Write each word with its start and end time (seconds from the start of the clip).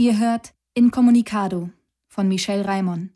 Ihr 0.00 0.16
hört 0.20 0.54
Incommunicado 0.74 1.70
von 2.06 2.28
Michel 2.28 2.62
Raimon, 2.62 3.10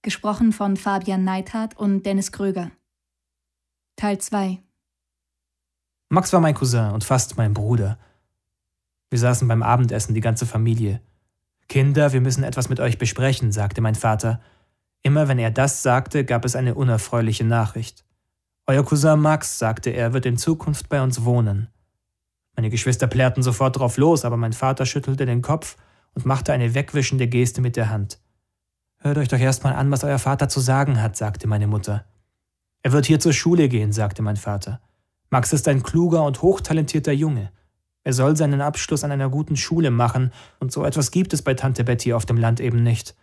gesprochen 0.00 0.52
von 0.52 0.76
Fabian 0.76 1.24
Neithardt 1.24 1.76
und 1.76 2.04
Dennis 2.06 2.30
Kröger. 2.30 2.70
Teil 3.96 4.18
2 4.18 4.62
Max 6.08 6.32
war 6.32 6.38
mein 6.38 6.54
Cousin 6.54 6.92
und 6.92 7.02
fast 7.02 7.36
mein 7.36 7.52
Bruder. 7.52 7.98
Wir 9.10 9.18
saßen 9.18 9.48
beim 9.48 9.64
Abendessen, 9.64 10.14
die 10.14 10.20
ganze 10.20 10.46
Familie. 10.46 11.00
Kinder, 11.68 12.12
wir 12.12 12.20
müssen 12.20 12.44
etwas 12.44 12.68
mit 12.68 12.78
euch 12.78 12.96
besprechen, 12.96 13.50
sagte 13.50 13.80
mein 13.80 13.96
Vater. 13.96 14.40
Immer 15.02 15.26
wenn 15.26 15.40
er 15.40 15.50
das 15.50 15.82
sagte, 15.82 16.24
gab 16.24 16.44
es 16.44 16.54
eine 16.54 16.76
unerfreuliche 16.76 17.42
Nachricht. 17.42 18.04
Euer 18.68 18.84
Cousin 18.84 19.18
Max, 19.18 19.58
sagte 19.58 19.90
er, 19.90 20.12
wird 20.12 20.26
in 20.26 20.36
Zukunft 20.36 20.88
bei 20.88 21.02
uns 21.02 21.24
wohnen. 21.24 21.70
Meine 22.54 22.70
Geschwister 22.70 23.08
plärrten 23.08 23.42
sofort 23.42 23.80
drauf 23.80 23.96
los, 23.96 24.24
aber 24.24 24.36
mein 24.36 24.52
Vater 24.52 24.86
schüttelte 24.86 25.26
den 25.26 25.42
Kopf 25.42 25.76
und 26.14 26.26
machte 26.26 26.52
eine 26.52 26.74
wegwischende 26.74 27.28
Geste 27.28 27.60
mit 27.60 27.76
der 27.76 27.90
Hand. 27.90 28.20
Hört 28.98 29.18
euch 29.18 29.28
doch 29.28 29.38
erst 29.38 29.64
mal 29.64 29.74
an, 29.74 29.90
was 29.90 30.04
euer 30.04 30.18
Vater 30.18 30.48
zu 30.48 30.60
sagen 30.60 31.00
hat, 31.00 31.16
sagte 31.16 31.46
meine 31.46 31.66
Mutter. 31.66 32.04
Er 32.82 32.92
wird 32.92 33.06
hier 33.06 33.20
zur 33.20 33.32
Schule 33.32 33.68
gehen, 33.68 33.92
sagte 33.92 34.22
mein 34.22 34.36
Vater. 34.36 34.80
Max 35.30 35.52
ist 35.52 35.68
ein 35.68 35.82
kluger 35.82 36.24
und 36.24 36.42
hochtalentierter 36.42 37.12
Junge. 37.12 37.52
Er 38.02 38.12
soll 38.12 38.36
seinen 38.36 38.60
Abschluss 38.60 39.04
an 39.04 39.12
einer 39.12 39.28
guten 39.28 39.56
Schule 39.56 39.90
machen, 39.90 40.32
und 40.58 40.72
so 40.72 40.84
etwas 40.84 41.10
gibt 41.10 41.32
es 41.32 41.42
bei 41.42 41.54
Tante 41.54 41.84
Betty 41.84 42.12
auf 42.12 42.26
dem 42.26 42.36
Land 42.36 42.60
eben 42.60 42.82
nicht. 42.82 43.14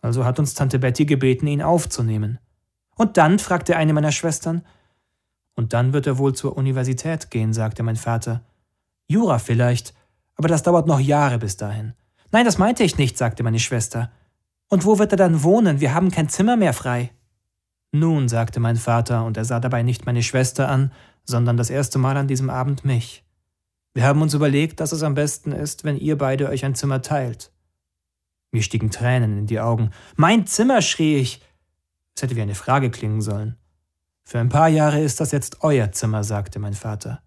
Also 0.00 0.24
hat 0.24 0.38
uns 0.38 0.54
Tante 0.54 0.78
Betty 0.78 1.04
gebeten, 1.04 1.46
ihn 1.46 1.62
aufzunehmen. 1.62 2.38
Und 2.96 3.16
dann? 3.16 3.38
fragte 3.38 3.76
eine 3.76 3.92
meiner 3.92 4.12
Schwestern. 4.12 4.62
Und 5.54 5.72
dann 5.72 5.92
wird 5.92 6.06
er 6.06 6.18
wohl 6.18 6.34
zur 6.34 6.56
Universität 6.56 7.30
gehen, 7.30 7.52
sagte 7.52 7.82
mein 7.82 7.96
Vater. 7.96 8.42
Jura 9.06 9.38
vielleicht, 9.38 9.94
aber 10.36 10.48
das 10.48 10.62
dauert 10.62 10.86
noch 10.86 11.00
Jahre 11.00 11.38
bis 11.38 11.56
dahin. 11.56 11.94
Nein, 12.32 12.46
das 12.46 12.58
meinte 12.58 12.82
ich 12.82 12.98
nicht, 12.98 13.16
sagte 13.16 13.42
meine 13.42 13.58
Schwester. 13.58 14.10
Und 14.68 14.84
wo 14.86 14.98
wird 14.98 15.12
er 15.12 15.18
dann 15.18 15.42
wohnen? 15.42 15.80
Wir 15.80 15.94
haben 15.94 16.10
kein 16.10 16.30
Zimmer 16.30 16.56
mehr 16.56 16.72
frei. 16.72 17.12
Nun, 17.92 18.28
sagte 18.28 18.58
mein 18.58 18.76
Vater, 18.76 19.24
und 19.24 19.36
er 19.36 19.44
sah 19.44 19.60
dabei 19.60 19.82
nicht 19.82 20.06
meine 20.06 20.22
Schwester 20.22 20.68
an, 20.68 20.92
sondern 21.24 21.58
das 21.58 21.68
erste 21.68 21.98
Mal 21.98 22.16
an 22.16 22.26
diesem 22.26 22.48
Abend 22.48 22.84
mich. 22.86 23.22
Wir 23.92 24.04
haben 24.04 24.22
uns 24.22 24.32
überlegt, 24.32 24.80
dass 24.80 24.92
es 24.92 25.02
am 25.02 25.14
besten 25.14 25.52
ist, 25.52 25.84
wenn 25.84 25.98
ihr 25.98 26.16
beide 26.16 26.48
euch 26.48 26.64
ein 26.64 26.74
Zimmer 26.74 27.02
teilt. 27.02 27.52
Mir 28.50 28.62
stiegen 28.62 28.90
Tränen 28.90 29.36
in 29.36 29.46
die 29.46 29.60
Augen. 29.60 29.90
Mein 30.16 30.46
Zimmer, 30.46 30.80
schrie 30.80 31.16
ich. 31.16 31.42
Es 32.16 32.22
hätte 32.22 32.36
wie 32.36 32.42
eine 32.42 32.54
Frage 32.54 32.90
klingen 32.90 33.20
sollen. 33.20 33.56
Für 34.24 34.38
ein 34.38 34.48
paar 34.48 34.68
Jahre 34.68 35.00
ist 35.00 35.20
das 35.20 35.32
jetzt 35.32 35.62
euer 35.62 35.92
Zimmer, 35.92 36.24
sagte 36.24 36.58
mein 36.58 36.74
Vater. 36.74 37.22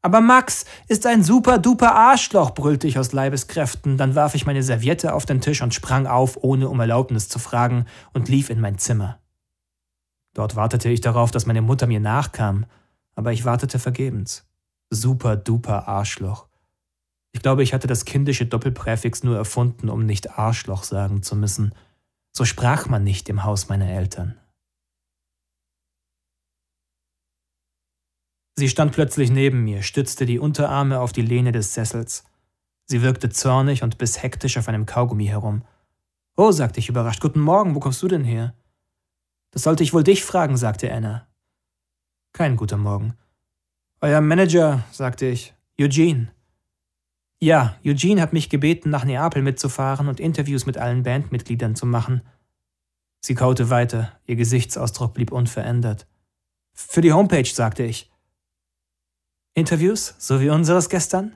Aber 0.00 0.20
Max 0.20 0.64
ist 0.86 1.06
ein 1.06 1.24
super 1.24 1.58
duper 1.58 1.94
Arschloch, 1.94 2.52
brüllte 2.52 2.86
ich 2.86 2.98
aus 2.98 3.12
Leibeskräften. 3.12 3.96
Dann 3.96 4.14
warf 4.14 4.34
ich 4.34 4.46
meine 4.46 4.62
Serviette 4.62 5.12
auf 5.12 5.26
den 5.26 5.40
Tisch 5.40 5.60
und 5.60 5.74
sprang 5.74 6.06
auf, 6.06 6.38
ohne 6.42 6.68
um 6.68 6.78
Erlaubnis 6.78 7.28
zu 7.28 7.38
fragen, 7.38 7.86
und 8.12 8.28
lief 8.28 8.48
in 8.48 8.60
mein 8.60 8.78
Zimmer. 8.78 9.18
Dort 10.34 10.54
wartete 10.54 10.88
ich 10.88 11.00
darauf, 11.00 11.32
dass 11.32 11.46
meine 11.46 11.62
Mutter 11.62 11.88
mir 11.88 12.00
nachkam, 12.00 12.66
aber 13.16 13.32
ich 13.32 13.44
wartete 13.44 13.80
vergebens. 13.80 14.46
Super 14.90 15.36
duper 15.36 15.88
Arschloch. 15.88 16.46
Ich 17.32 17.42
glaube, 17.42 17.62
ich 17.64 17.74
hatte 17.74 17.88
das 17.88 18.04
kindische 18.04 18.46
Doppelpräfix 18.46 19.24
nur 19.24 19.36
erfunden, 19.36 19.88
um 19.88 20.06
nicht 20.06 20.38
Arschloch 20.38 20.84
sagen 20.84 21.22
zu 21.22 21.34
müssen. 21.34 21.74
So 22.32 22.44
sprach 22.44 22.88
man 22.88 23.02
nicht 23.02 23.28
im 23.28 23.42
Haus 23.42 23.68
meiner 23.68 23.88
Eltern. 23.88 24.36
Sie 28.58 28.68
stand 28.68 28.90
plötzlich 28.90 29.30
neben 29.30 29.62
mir, 29.62 29.84
stützte 29.84 30.26
die 30.26 30.40
Unterarme 30.40 30.98
auf 30.98 31.12
die 31.12 31.22
Lehne 31.22 31.52
des 31.52 31.74
Sessels. 31.74 32.24
Sie 32.86 33.02
wirkte 33.02 33.30
zornig 33.30 33.84
und 33.84 33.98
biss 33.98 34.20
hektisch 34.20 34.58
auf 34.58 34.66
einem 34.66 34.84
Kaugummi 34.84 35.26
herum. 35.26 35.62
Oh, 36.36 36.50
sagte 36.50 36.80
ich 36.80 36.88
überrascht, 36.88 37.20
guten 37.20 37.38
Morgen, 37.38 37.76
wo 37.76 37.78
kommst 37.78 38.02
du 38.02 38.08
denn 38.08 38.24
her? 38.24 38.54
Das 39.52 39.62
sollte 39.62 39.84
ich 39.84 39.94
wohl 39.94 40.02
dich 40.02 40.24
fragen, 40.24 40.56
sagte 40.56 40.92
Anna. 40.92 41.28
Kein 42.32 42.56
guter 42.56 42.78
Morgen. 42.78 43.14
Euer 44.00 44.20
Manager, 44.20 44.84
sagte 44.90 45.26
ich, 45.26 45.54
Eugene. 45.80 46.32
Ja, 47.38 47.76
Eugene 47.86 48.20
hat 48.20 48.32
mich 48.32 48.50
gebeten, 48.50 48.90
nach 48.90 49.04
Neapel 49.04 49.40
mitzufahren 49.40 50.08
und 50.08 50.18
Interviews 50.18 50.66
mit 50.66 50.78
allen 50.78 51.04
Bandmitgliedern 51.04 51.76
zu 51.76 51.86
machen. 51.86 52.22
Sie 53.20 53.36
kaute 53.36 53.70
weiter, 53.70 54.18
ihr 54.26 54.34
Gesichtsausdruck 54.34 55.14
blieb 55.14 55.30
unverändert. 55.30 56.08
Für 56.72 57.02
die 57.02 57.12
Homepage, 57.12 57.48
sagte 57.48 57.84
ich. 57.84 58.10
Interviews, 59.58 60.14
so 60.18 60.40
wie 60.40 60.50
unseres 60.50 60.88
gestern? 60.88 61.34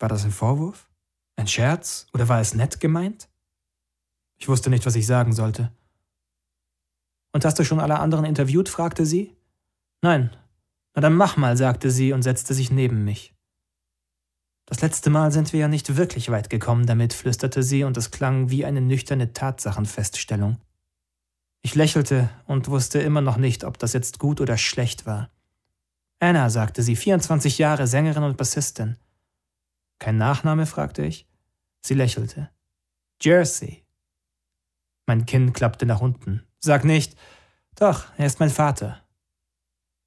War 0.00 0.08
das 0.08 0.24
ein 0.24 0.32
Vorwurf? 0.32 0.90
Ein 1.36 1.46
Scherz? 1.46 2.08
Oder 2.12 2.28
war 2.28 2.40
es 2.40 2.54
nett 2.54 2.80
gemeint? 2.80 3.28
Ich 4.36 4.48
wusste 4.48 4.68
nicht, 4.68 4.84
was 4.84 4.96
ich 4.96 5.06
sagen 5.06 5.32
sollte. 5.32 5.70
Und 7.32 7.44
hast 7.44 7.56
du 7.56 7.64
schon 7.64 7.78
alle 7.78 8.00
anderen 8.00 8.24
interviewt? 8.24 8.68
fragte 8.68 9.06
sie. 9.06 9.36
Nein. 10.02 10.36
Na 10.92 11.00
dann 11.00 11.14
mach 11.14 11.36
mal, 11.36 11.56
sagte 11.56 11.92
sie 11.92 12.12
und 12.12 12.22
setzte 12.22 12.52
sich 12.52 12.72
neben 12.72 13.04
mich. 13.04 13.32
Das 14.66 14.80
letzte 14.80 15.08
Mal 15.08 15.30
sind 15.30 15.52
wir 15.52 15.60
ja 15.60 15.68
nicht 15.68 15.96
wirklich 15.96 16.30
weit 16.30 16.50
gekommen 16.50 16.84
damit, 16.84 17.14
flüsterte 17.14 17.62
sie, 17.62 17.84
und 17.84 17.96
es 17.96 18.10
klang 18.10 18.50
wie 18.50 18.64
eine 18.64 18.80
nüchterne 18.80 19.32
Tatsachenfeststellung. 19.32 20.58
Ich 21.62 21.76
lächelte 21.76 22.28
und 22.46 22.66
wusste 22.66 22.98
immer 22.98 23.20
noch 23.20 23.36
nicht, 23.36 23.62
ob 23.62 23.78
das 23.78 23.92
jetzt 23.92 24.18
gut 24.18 24.40
oder 24.40 24.58
schlecht 24.58 25.06
war. 25.06 25.30
Anna, 26.20 26.50
sagte 26.50 26.82
sie, 26.82 26.96
24 26.96 27.58
Jahre, 27.58 27.86
Sängerin 27.86 28.24
und 28.24 28.36
Bassistin. 28.36 28.96
Kein 29.98 30.16
Nachname? 30.16 30.66
fragte 30.66 31.04
ich. 31.04 31.28
Sie 31.80 31.94
lächelte. 31.94 32.50
Jersey. 33.20 33.84
Mein 35.06 35.26
Kinn 35.26 35.52
klappte 35.52 35.86
nach 35.86 36.00
unten. 36.00 36.44
Sag 36.60 36.84
nicht. 36.84 37.16
Doch, 37.76 38.06
er 38.16 38.26
ist 38.26 38.40
mein 38.40 38.50
Vater. 38.50 39.00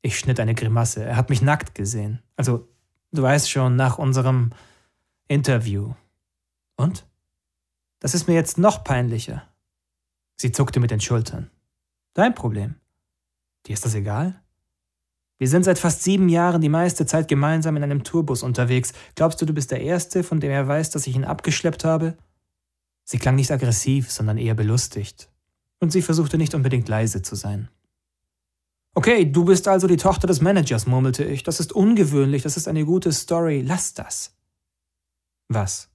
Ich 0.02 0.20
schnitt 0.20 0.40
eine 0.40 0.56
Grimasse. 0.56 1.04
Er 1.04 1.16
hat 1.16 1.30
mich 1.30 1.42
nackt 1.42 1.76
gesehen. 1.76 2.22
Also, 2.36 2.68
du 3.12 3.22
weißt 3.22 3.50
schon, 3.50 3.76
nach 3.76 3.98
unserem 3.98 4.52
Interview. 5.28 5.94
Und? 6.76 7.06
Das 8.00 8.14
ist 8.14 8.28
mir 8.28 8.34
jetzt 8.34 8.58
noch 8.58 8.84
peinlicher. 8.84 9.48
Sie 10.38 10.52
zuckte 10.52 10.80
mit 10.80 10.92
den 10.92 11.02
Schultern. 11.02 11.52
Dein 12.14 12.34
Problem. 12.34 12.76
Dir 13.66 13.74
ist 13.74 13.86
das 13.86 13.94
egal? 13.94 14.42
Wir 15.42 15.48
sind 15.48 15.64
seit 15.64 15.80
fast 15.80 16.04
sieben 16.04 16.30
Jahren 16.30 16.62
die 16.62 16.70
meiste 16.70 17.08
Zeit 17.08 17.28
gemeinsam 17.28 17.76
in 17.76 17.82
einem 17.82 18.04
Tourbus 18.04 18.44
unterwegs. 18.44 18.94
Glaubst 19.16 19.42
du, 19.42 19.48
du 19.48 19.56
bist 19.56 19.72
der 19.72 19.82
Erste, 19.82 20.24
von 20.24 20.40
dem 20.40 20.52
er 20.52 20.68
weiß, 20.68 20.92
dass 20.92 21.08
ich 21.08 21.16
ihn 21.16 21.26
abgeschleppt 21.26 21.84
habe? 21.84 22.16
Sie 23.06 23.18
klang 23.18 23.38
nicht 23.38 23.50
aggressiv, 23.50 24.12
sondern 24.12 24.38
eher 24.38 24.54
belustigt. 24.54 25.32
Und 25.80 25.92
sie 25.92 26.04
versuchte 26.04 26.38
nicht 26.38 26.54
unbedingt 26.54 26.88
leise 26.88 27.24
zu 27.24 27.34
sein. 27.34 27.70
Okay, 28.94 29.26
du 29.26 29.44
bist 29.44 29.68
also 29.68 29.88
die 29.88 29.98
Tochter 29.98 30.28
des 30.28 30.42
Managers, 30.42 30.86
murmelte 30.86 31.24
ich. 31.24 31.42
Das 31.42 31.60
ist 31.60 31.74
ungewöhnlich, 31.74 32.44
das 32.44 32.56
ist 32.56 32.68
eine 32.68 32.86
gute 32.86 33.12
Story. 33.12 33.64
Lass 33.66 33.96
das. 33.96 34.36
Was? 35.48 35.90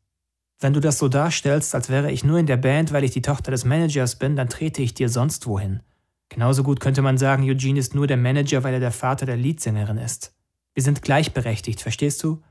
Wenn 0.58 0.72
du 0.72 0.80
das 0.80 0.98
so 0.98 1.06
darstellst, 1.06 1.72
als 1.76 1.88
wäre 1.88 2.10
ich 2.10 2.24
nur 2.24 2.40
in 2.40 2.46
der 2.46 2.56
Band, 2.56 2.92
weil 2.92 3.04
ich 3.04 3.12
die 3.12 3.22
Tochter 3.22 3.52
des 3.52 3.64
Managers 3.64 4.16
bin, 4.16 4.34
dann 4.34 4.48
trete 4.48 4.82
ich 4.82 4.94
dir 4.94 5.08
sonst 5.08 5.46
wohin. 5.46 5.82
Genauso 6.28 6.62
gut 6.62 6.80
könnte 6.80 7.02
man 7.02 7.18
sagen, 7.18 7.44
Eugene 7.44 7.78
ist 7.78 7.94
nur 7.94 8.06
der 8.06 8.16
Manager, 8.16 8.64
weil 8.64 8.74
er 8.74 8.80
der 8.80 8.92
Vater 8.92 9.26
der 9.26 9.36
Leadsängerin 9.36 9.98
ist. 9.98 10.34
Wir 10.74 10.82
sind 10.82 11.02
gleichberechtigt, 11.02 11.80
verstehst 11.80 12.22
du? 12.22 12.42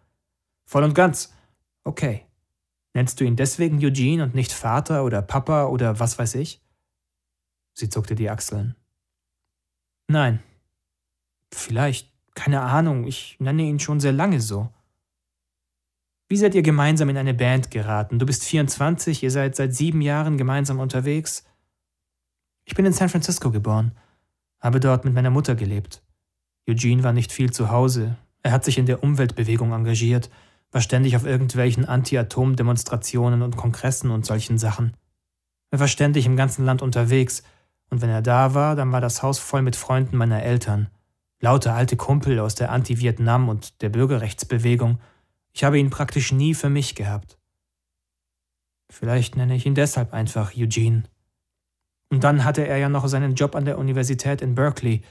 Voll 0.65 0.83
und 0.83 0.95
ganz. 0.95 1.33
Okay. 1.83 2.25
Nennst 2.93 3.19
du 3.19 3.25
ihn 3.25 3.35
deswegen 3.35 3.83
Eugene 3.83 4.23
und 4.23 4.33
nicht 4.33 4.53
Vater 4.53 5.03
oder 5.03 5.21
Papa 5.21 5.65
oder 5.65 5.99
was 5.99 6.17
weiß 6.17 6.35
ich? 6.35 6.61
Sie 7.73 7.89
zuckte 7.89 8.15
die 8.15 8.29
Achseln. 8.29 8.75
Nein. 10.07 10.41
Vielleicht, 11.53 12.11
keine 12.33 12.61
Ahnung, 12.61 13.05
ich 13.05 13.37
nenne 13.39 13.63
ihn 13.63 13.79
schon 13.79 13.99
sehr 13.99 14.13
lange 14.13 14.39
so. 14.39 14.71
Wie 16.27 16.37
seid 16.37 16.55
ihr 16.55 16.63
gemeinsam 16.63 17.09
in 17.09 17.17
eine 17.17 17.33
Band 17.33 17.69
geraten? 17.69 18.17
Du 18.17 18.25
bist 18.25 18.43
24, 18.45 19.21
ihr 19.21 19.31
seid 19.31 19.55
seit 19.55 19.75
sieben 19.75 20.01
Jahren 20.01 20.37
gemeinsam 20.37 20.79
unterwegs. 20.79 21.45
Ich 22.66 22.76
bin 22.76 22.85
in 22.85 22.94
San 22.94 23.09
Francisco 23.09 23.52
geboren, 23.52 23.91
habe 24.59 24.79
dort 24.79 25.06
mit 25.06 25.14
meiner 25.14 25.29
Mutter 25.29 25.56
gelebt. 25.56 26.02
Eugene 26.67 27.03
war 27.03 27.14
nicht 27.14 27.32
viel 27.32 27.52
zu 27.52 27.70
Hause. 27.70 28.17
Er 28.41 28.52
hat 28.52 28.66
sich 28.66 28.78
in 28.78 28.88
der 28.88 29.03
Umweltbewegung 29.03 29.72
engagiert, 29.72 30.29
war 30.72 30.82
ständig 30.82 31.16
auf 31.16 31.26
irgendwelchen 31.26 31.85
Anti-Atom-Demonstrationen 31.85 33.44
und 33.44 33.56
Kongressen 33.56 34.09
und 34.09 34.26
solchen 34.26 34.58
Sachen. 34.58 34.97
Er 35.72 35.79
war 35.79 35.88
ständig 35.88 36.26
im 36.26 36.35
ganzen 36.35 36.66
Land 36.66 36.82
unterwegs, 36.82 37.44
und 37.91 38.02
wenn 38.02 38.09
er 38.09 38.23
da 38.23 38.56
war, 38.56 38.76
dann 38.76 38.91
war 38.91 39.02
das 39.02 39.22
Haus 39.22 39.38
voll 39.38 39.62
mit 39.62 39.76
Freunden 39.76 40.17
meiner 40.17 40.41
Eltern. 40.41 40.90
Lauter 41.40 41.76
alte 41.76 41.96
Kumpel 41.96 42.40
aus 42.40 42.56
der 42.56 42.72
Anti-Vietnam- 42.72 43.47
und 43.47 43.82
der 43.82 43.90
Bürgerrechtsbewegung. 43.90 45.00
Ich 45.53 45.64
habe 45.64 45.78
ihn 45.78 45.91
praktisch 45.91 46.32
nie 46.32 46.56
für 46.56 46.70
mich 46.70 46.96
gehabt. 46.96 47.38
Vielleicht 48.90 49.35
nenne 49.35 49.56
ich 49.56 49.66
ihn 49.66 49.76
deshalb 49.76 50.14
einfach 50.14 50.53
Eugene. 50.56 51.03
Und 52.16 52.23
dann 52.23 52.46
hatte 52.46 52.66
er 52.66 52.78
ja 52.78 52.88
noch 52.88 53.06
seinen 53.09 53.35
Job 53.35 53.56
an 53.56 53.66
der 53.66 53.78
Universität 53.78 54.41
in 54.41 54.56
Berkeley. 54.56 55.02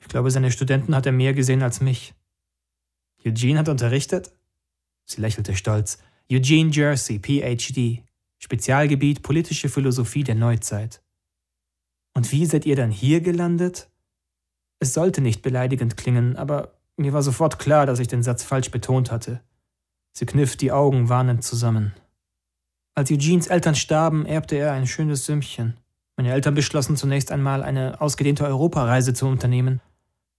Ich 0.00 0.08
glaube, 0.08 0.30
seine 0.30 0.50
Studenten 0.50 0.96
hat 0.96 1.04
er 1.04 1.12
mehr 1.12 1.34
gesehen 1.34 1.62
als 1.62 1.82
mich. 1.82 2.14
Eugene 3.22 3.58
hat 3.58 3.68
unterrichtet? 3.68 4.32
Sie 5.04 5.20
lächelte 5.20 5.54
stolz. 5.54 5.98
Eugene 6.30 6.70
Jersey, 6.70 7.18
PhD, 7.18 8.02
Spezialgebiet 8.38 9.22
politische 9.22 9.68
Philosophie 9.68 10.24
der 10.24 10.36
Neuzeit. 10.36 11.02
Und 12.14 12.32
wie 12.32 12.46
seid 12.46 12.64
ihr 12.64 12.76
dann 12.76 12.90
hier 12.90 13.20
gelandet? 13.20 13.90
Es 14.78 14.94
sollte 14.94 15.20
nicht 15.20 15.42
beleidigend 15.42 15.98
klingen, 15.98 16.38
aber 16.38 16.80
mir 16.96 17.12
war 17.12 17.22
sofort 17.22 17.58
klar, 17.58 17.84
dass 17.84 17.98
ich 17.98 18.08
den 18.08 18.22
Satz 18.22 18.42
falsch 18.42 18.70
betont 18.70 19.12
hatte. 19.12 19.42
Sie 20.14 20.24
kniff 20.24 20.56
die 20.56 20.72
Augen 20.72 21.10
warnend 21.10 21.44
zusammen. 21.44 21.92
Als 22.94 23.10
Eugenes 23.10 23.48
Eltern 23.48 23.74
starben, 23.74 24.24
erbte 24.24 24.56
er 24.56 24.72
ein 24.72 24.86
schönes 24.86 25.26
Sümmchen. 25.26 25.76
Meine 26.16 26.32
Eltern 26.32 26.54
beschlossen 26.54 26.96
zunächst 26.96 27.32
einmal 27.32 27.62
eine 27.62 28.00
ausgedehnte 28.00 28.44
Europareise 28.44 29.14
zu 29.14 29.26
unternehmen. 29.26 29.80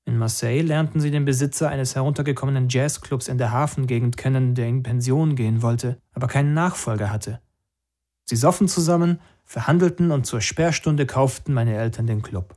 In 0.05 0.17
Marseille 0.17 0.61
lernten 0.61 0.99
sie 0.99 1.11
den 1.11 1.25
Besitzer 1.25 1.69
eines 1.69 1.95
heruntergekommenen 1.95 2.67
Jazzclubs 2.69 3.27
in 3.27 3.37
der 3.37 3.51
Hafengegend 3.51 4.17
kennen, 4.17 4.53
der 4.53 4.67
in 4.67 4.83
Pension 4.83 5.35
gehen 5.35 5.61
wollte, 5.61 5.97
aber 6.13 6.27
keinen 6.27 6.53
Nachfolger 6.53 7.09
hatte. 7.09 7.39
Sie 8.25 8.35
soffen 8.35 8.67
zusammen, 8.67 9.19
verhandelten 9.45 10.11
und 10.11 10.25
zur 10.25 10.41
Sperrstunde 10.41 11.05
kauften 11.05 11.53
meine 11.53 11.75
Eltern 11.75 12.07
den 12.07 12.21
Club. 12.21 12.55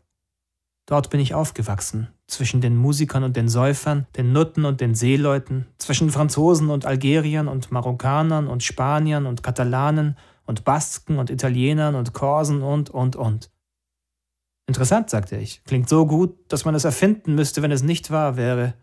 Dort 0.87 1.11
bin 1.11 1.19
ich 1.19 1.35
aufgewachsen, 1.35 2.09
zwischen 2.29 2.61
den 2.61 2.77
Musikern 2.77 3.25
und 3.25 3.37
den 3.37 3.49
Säufern, 3.49 4.07
den 4.17 4.33
Nutten 4.33 4.65
und 4.65 4.81
den 4.81 4.95
Seeleuten, 4.95 5.67
zwischen 5.79 6.11
Franzosen 6.11 6.71
und 6.71 6.87
Algeriern 6.87 7.49
und 7.49 7.73
Marokkanern 7.73 8.47
und 8.47 8.63
Spaniern 8.63 9.27
und 9.27 9.43
Katalanen 9.43 10.17
und 10.47 10.65
Basken 10.65 11.19
und 11.19 11.31
Italienern 11.31 11.95
und 11.95 12.13
Korsen 12.13 12.63
und, 12.63 12.91
und, 12.91 13.17
und. 13.17 13.51
Interessant, 14.67 15.11
sagte 15.11 15.37
ich. 15.37 15.63
Klingt 15.65 15.89
so 15.89 16.07
gut, 16.07 16.37
dass 16.49 16.65
man 16.65 16.75
es 16.75 16.85
erfinden 16.85 17.35
müsste, 17.35 17.63
wenn 17.63 17.71
es 17.71 17.83
nicht 17.83 18.11
wahr 18.11 18.37
wäre. 18.37 18.75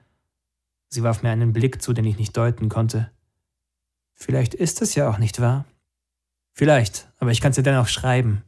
Sie 0.90 1.04
warf 1.04 1.24
mir 1.24 1.32
einen 1.32 1.54
Blick 1.54 1.82
zu, 1.82 1.94
den 1.94 2.06
ich 2.06 2.18
nicht 2.18 2.38
deuten 2.38 2.70
konnte. 2.70 3.12
Vielleicht 4.14 4.54
ist 4.54 4.82
es 4.82 4.96
ja 4.96 5.10
auch 5.10 5.18
nicht 5.18 5.42
wahr. 5.42 5.66
Vielleicht, 6.54 7.12
aber 7.18 7.32
ich 7.32 7.42
kann 7.42 7.50
es 7.50 7.56
dir 7.56 7.64
dennoch 7.64 7.88
schreiben. 7.88 8.44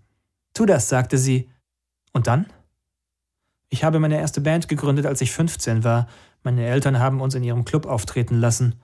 Tu 0.53 0.65
das, 0.65 0.87
sagte 0.89 1.17
sie. 1.17 1.49
Und 2.13 2.27
dann? 2.27 2.45
Ich 3.69 3.83
habe 3.83 3.99
meine 3.99 4.19
erste 4.19 4.41
Band 4.41 4.67
gegründet, 4.67 5.05
als 5.05 5.21
ich 5.21 5.31
15 5.31 5.83
war. 5.83 6.07
Meine 6.43 6.65
Eltern 6.65 6.99
haben 6.99 7.19
uns 7.19 7.33
in 7.33 7.43
ihrem 7.43 7.65
Club 7.65 7.87
auftreten 7.87 8.39
lassen. 8.39 8.75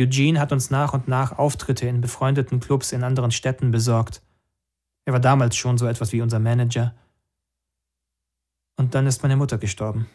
Eugene 0.00 0.40
hat 0.40 0.52
uns 0.52 0.70
nach 0.70 0.92
und 0.92 1.08
nach 1.08 1.38
Auftritte 1.38 1.86
in 1.88 2.00
befreundeten 2.00 2.60
Clubs 2.60 2.92
in 2.92 3.04
anderen 3.04 3.30
Städten 3.30 3.70
besorgt. 3.70 4.22
Er 5.04 5.12
war 5.12 5.20
damals 5.20 5.56
schon 5.56 5.78
so 5.78 5.86
etwas 5.86 6.12
wie 6.12 6.20
unser 6.20 6.38
Manager. 6.38 6.94
Und 8.76 8.94
dann 8.94 9.06
ist 9.06 9.22
meine 9.22 9.36
Mutter 9.36 9.58
gestorben. 9.58 10.06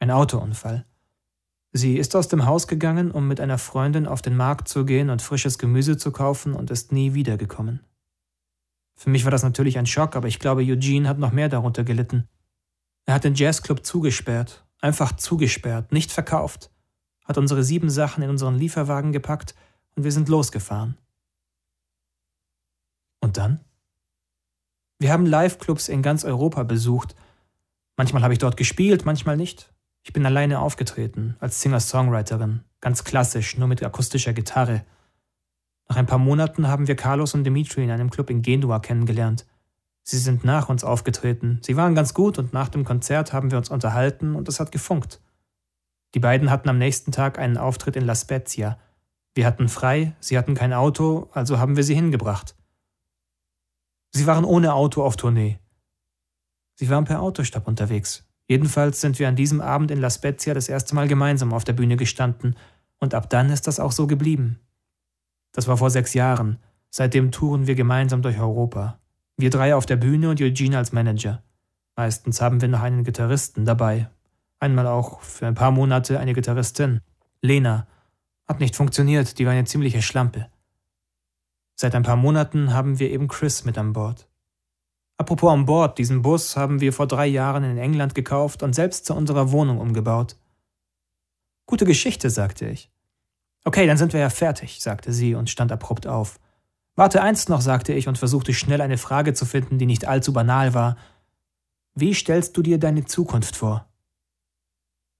Ein 0.00 0.10
Autounfall. 0.10 0.86
Sie 1.72 1.98
ist 1.98 2.16
aus 2.16 2.28
dem 2.28 2.46
Haus 2.46 2.66
gegangen, 2.66 3.10
um 3.10 3.28
mit 3.28 3.40
einer 3.40 3.58
Freundin 3.58 4.06
auf 4.06 4.22
den 4.22 4.36
Markt 4.36 4.68
zu 4.68 4.84
gehen 4.84 5.10
und 5.10 5.20
frisches 5.20 5.58
Gemüse 5.58 5.96
zu 5.96 6.10
kaufen 6.12 6.54
und 6.54 6.70
ist 6.70 6.92
nie 6.92 7.14
wiedergekommen. 7.14 7.80
Für 8.96 9.10
mich 9.10 9.24
war 9.24 9.30
das 9.30 9.42
natürlich 9.42 9.78
ein 9.78 9.86
Schock, 9.86 10.16
aber 10.16 10.26
ich 10.26 10.38
glaube, 10.38 10.62
Eugene 10.62 11.08
hat 11.08 11.18
noch 11.18 11.30
mehr 11.30 11.48
darunter 11.48 11.84
gelitten. 11.84 12.26
Er 13.06 13.14
hat 13.14 13.24
den 13.24 13.34
Jazzclub 13.34 13.84
zugesperrt, 13.84 14.66
einfach 14.80 15.12
zugesperrt, 15.12 15.92
nicht 15.92 16.10
verkauft, 16.10 16.70
hat 17.28 17.38
unsere 17.38 17.62
sieben 17.62 17.90
Sachen 17.90 18.24
in 18.24 18.30
unseren 18.30 18.56
Lieferwagen 18.56 19.12
gepackt 19.12 19.54
und 19.94 20.02
wir 20.02 20.12
sind 20.12 20.28
losgefahren. 20.28 20.96
Und 23.20 23.36
dann? 23.36 23.60
Wir 24.98 25.12
haben 25.12 25.26
Live-Clubs 25.26 25.88
in 25.88 26.02
ganz 26.02 26.24
Europa 26.24 26.62
besucht. 26.62 27.14
Manchmal 27.96 28.22
habe 28.22 28.32
ich 28.32 28.38
dort 28.38 28.56
gespielt, 28.56 29.04
manchmal 29.04 29.36
nicht. 29.36 29.72
Ich 30.02 30.12
bin 30.12 30.24
alleine 30.24 30.60
aufgetreten, 30.60 31.36
als 31.38 31.60
Singer-Songwriterin, 31.60 32.64
ganz 32.80 33.04
klassisch, 33.04 33.58
nur 33.58 33.68
mit 33.68 33.82
akustischer 33.84 34.32
Gitarre. 34.32 34.84
Nach 35.88 35.96
ein 35.96 36.06
paar 36.06 36.18
Monaten 36.18 36.68
haben 36.68 36.88
wir 36.88 36.96
Carlos 36.96 37.34
und 37.34 37.44
Dimitri 37.44 37.84
in 37.84 37.90
einem 37.90 38.10
Club 38.10 38.30
in 38.30 38.42
Genua 38.42 38.78
kennengelernt. 38.78 39.46
Sie 40.02 40.18
sind 40.18 40.44
nach 40.44 40.70
uns 40.70 40.84
aufgetreten. 40.84 41.60
Sie 41.62 41.76
waren 41.76 41.94
ganz 41.94 42.14
gut 42.14 42.38
und 42.38 42.54
nach 42.54 42.70
dem 42.70 42.84
Konzert 42.84 43.34
haben 43.34 43.50
wir 43.50 43.58
uns 43.58 43.68
unterhalten 43.68 44.34
und 44.34 44.48
es 44.48 44.58
hat 44.58 44.72
gefunkt. 44.72 45.20
Die 46.14 46.20
beiden 46.20 46.50
hatten 46.50 46.68
am 46.68 46.78
nächsten 46.78 47.12
Tag 47.12 47.38
einen 47.38 47.58
Auftritt 47.58 47.96
in 47.96 48.06
La 48.06 48.14
Spezia. 48.14 48.78
Wir 49.34 49.46
hatten 49.46 49.68
frei, 49.68 50.16
sie 50.20 50.38
hatten 50.38 50.54
kein 50.54 50.72
Auto, 50.72 51.28
also 51.32 51.58
haben 51.58 51.76
wir 51.76 51.84
sie 51.84 51.94
hingebracht. 51.94 52.56
Sie 54.12 54.26
waren 54.26 54.44
ohne 54.44 54.74
Auto 54.74 55.02
auf 55.02 55.16
Tournee. 55.16 55.58
Sie 56.74 56.88
waren 56.88 57.04
per 57.04 57.20
Autostopp 57.20 57.68
unterwegs. 57.68 58.24
Jedenfalls 58.48 59.00
sind 59.00 59.18
wir 59.18 59.28
an 59.28 59.36
diesem 59.36 59.60
Abend 59.60 59.90
in 59.90 60.00
La 60.00 60.08
Spezia 60.08 60.54
das 60.54 60.68
erste 60.68 60.94
Mal 60.94 61.08
gemeinsam 61.08 61.52
auf 61.52 61.64
der 61.64 61.74
Bühne 61.74 61.96
gestanden 61.96 62.56
und 62.98 63.14
ab 63.14 63.28
dann 63.28 63.50
ist 63.50 63.66
das 63.66 63.78
auch 63.78 63.92
so 63.92 64.06
geblieben. 64.06 64.58
Das 65.52 65.68
war 65.68 65.76
vor 65.76 65.90
sechs 65.90 66.14
Jahren. 66.14 66.58
Seitdem 66.90 67.30
touren 67.30 67.66
wir 67.66 67.74
gemeinsam 67.74 68.22
durch 68.22 68.38
Europa. 68.38 68.98
Wir 69.36 69.50
drei 69.50 69.74
auf 69.74 69.86
der 69.86 69.96
Bühne 69.96 70.30
und 70.30 70.40
Eugene 70.40 70.78
als 70.78 70.92
Manager. 70.92 71.42
Meistens 71.96 72.40
haben 72.40 72.60
wir 72.60 72.68
noch 72.68 72.80
einen 72.80 73.04
Gitarristen 73.04 73.64
dabei. 73.64 74.08
Einmal 74.60 74.86
auch 74.86 75.20
für 75.20 75.46
ein 75.46 75.54
paar 75.54 75.70
Monate 75.70 76.18
eine 76.18 76.34
Gitarristin. 76.34 77.00
Lena. 77.42 77.86
Hat 78.46 78.60
nicht 78.60 78.76
funktioniert, 78.76 79.38
die 79.38 79.46
war 79.46 79.52
eine 79.52 79.64
ziemliche 79.64 80.02
Schlampe. 80.02 80.48
Seit 81.76 81.94
ein 81.94 82.02
paar 82.02 82.16
Monaten 82.16 82.72
haben 82.72 82.98
wir 82.98 83.10
eben 83.10 83.28
Chris 83.28 83.64
mit 83.64 83.78
an 83.78 83.92
Bord. 83.92 84.28
Apropos 85.16 85.52
an 85.52 85.66
Bord, 85.66 85.98
diesen 85.98 86.22
Bus 86.22 86.56
haben 86.56 86.80
wir 86.80 86.92
vor 86.92 87.06
drei 87.06 87.26
Jahren 87.26 87.64
in 87.64 87.78
England 87.78 88.14
gekauft 88.14 88.62
und 88.62 88.74
selbst 88.74 89.04
zu 89.06 89.14
unserer 89.14 89.52
Wohnung 89.52 89.78
umgebaut. 89.78 90.36
Gute 91.66 91.84
Geschichte, 91.84 92.30
sagte 92.30 92.66
ich. 92.68 92.90
Okay, 93.64 93.86
dann 93.86 93.98
sind 93.98 94.12
wir 94.12 94.20
ja 94.20 94.30
fertig, 94.30 94.80
sagte 94.80 95.12
sie 95.12 95.34
und 95.34 95.50
stand 95.50 95.70
abrupt 95.72 96.06
auf. 96.06 96.40
Warte 96.94 97.20
eins 97.20 97.48
noch, 97.48 97.60
sagte 97.60 97.92
ich 97.92 98.08
und 98.08 98.18
versuchte 98.18 98.54
schnell 98.54 98.80
eine 98.80 98.98
Frage 98.98 99.34
zu 99.34 99.44
finden, 99.44 99.78
die 99.78 99.86
nicht 99.86 100.06
allzu 100.06 100.32
banal 100.32 100.72
war. 100.72 100.96
Wie 101.94 102.14
stellst 102.14 102.56
du 102.56 102.62
dir 102.62 102.78
deine 102.78 103.04
Zukunft 103.04 103.56
vor? 103.56 103.87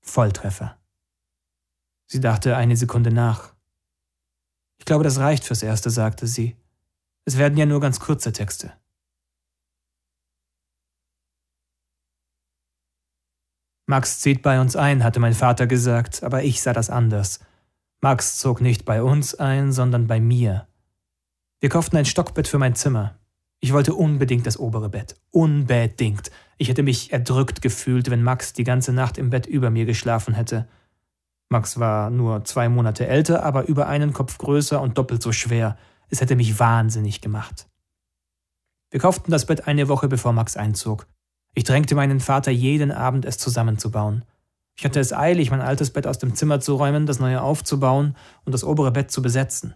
Volltreffer. 0.08 0.78
Sie 2.06 2.20
dachte 2.20 2.56
eine 2.56 2.76
Sekunde 2.76 3.12
nach. 3.12 3.54
Ich 4.78 4.86
glaube, 4.86 5.04
das 5.04 5.18
reicht 5.18 5.44
fürs 5.44 5.62
Erste, 5.62 5.90
sagte 5.90 6.26
sie. 6.26 6.56
Es 7.24 7.36
werden 7.36 7.58
ja 7.58 7.66
nur 7.66 7.80
ganz 7.80 8.00
kurze 8.00 8.32
Texte. 8.32 8.72
Max 13.86 14.20
zieht 14.20 14.42
bei 14.42 14.60
uns 14.60 14.76
ein, 14.76 15.04
hatte 15.04 15.20
mein 15.20 15.34
Vater 15.34 15.66
gesagt, 15.66 16.22
aber 16.22 16.42
ich 16.42 16.62
sah 16.62 16.72
das 16.72 16.90
anders. 16.90 17.40
Max 18.00 18.38
zog 18.38 18.60
nicht 18.60 18.84
bei 18.84 19.02
uns 19.02 19.34
ein, 19.34 19.72
sondern 19.72 20.06
bei 20.06 20.20
mir. 20.20 20.68
Wir 21.60 21.68
kauften 21.68 21.96
ein 21.96 22.04
Stockbett 22.04 22.48
für 22.48 22.58
mein 22.58 22.74
Zimmer. 22.74 23.18
Ich 23.60 23.72
wollte 23.72 23.94
unbedingt 23.94 24.46
das 24.46 24.58
obere 24.58 24.88
Bett. 24.88 25.16
Unbedingt. 25.30 26.30
Ich 26.58 26.68
hätte 26.68 26.82
mich 26.82 27.12
erdrückt 27.12 27.60
gefühlt, 27.60 28.10
wenn 28.10 28.22
Max 28.22 28.52
die 28.52 28.64
ganze 28.64 28.92
Nacht 28.92 29.18
im 29.18 29.30
Bett 29.30 29.46
über 29.46 29.70
mir 29.70 29.84
geschlafen 29.84 30.34
hätte. 30.34 30.68
Max 31.50 31.78
war 31.80 32.10
nur 32.10 32.44
zwei 32.44 32.68
Monate 32.68 33.06
älter, 33.06 33.42
aber 33.42 33.66
über 33.66 33.88
einen 33.88 34.12
Kopf 34.12 34.38
größer 34.38 34.80
und 34.80 34.98
doppelt 34.98 35.22
so 35.22 35.32
schwer. 35.32 35.76
Es 36.08 36.20
hätte 36.20 36.36
mich 36.36 36.58
wahnsinnig 36.58 37.20
gemacht. 37.20 37.68
Wir 38.90 39.00
kauften 39.00 39.30
das 39.30 39.46
Bett 39.46 39.66
eine 39.66 39.88
Woche 39.88 40.08
bevor 40.08 40.32
Max 40.32 40.56
einzog. 40.56 41.06
Ich 41.54 41.64
drängte 41.64 41.94
meinen 41.94 42.20
Vater 42.20 42.50
jeden 42.50 42.92
Abend, 42.92 43.24
es 43.24 43.38
zusammenzubauen. 43.38 44.24
Ich 44.78 44.84
hatte 44.84 45.00
es 45.00 45.12
eilig, 45.12 45.50
mein 45.50 45.60
altes 45.60 45.90
Bett 45.90 46.06
aus 46.06 46.18
dem 46.18 46.34
Zimmer 46.34 46.60
zu 46.60 46.76
räumen, 46.76 47.06
das 47.06 47.18
neue 47.18 47.42
aufzubauen 47.42 48.14
und 48.44 48.52
das 48.52 48.62
obere 48.62 48.92
Bett 48.92 49.10
zu 49.10 49.22
besetzen. 49.22 49.74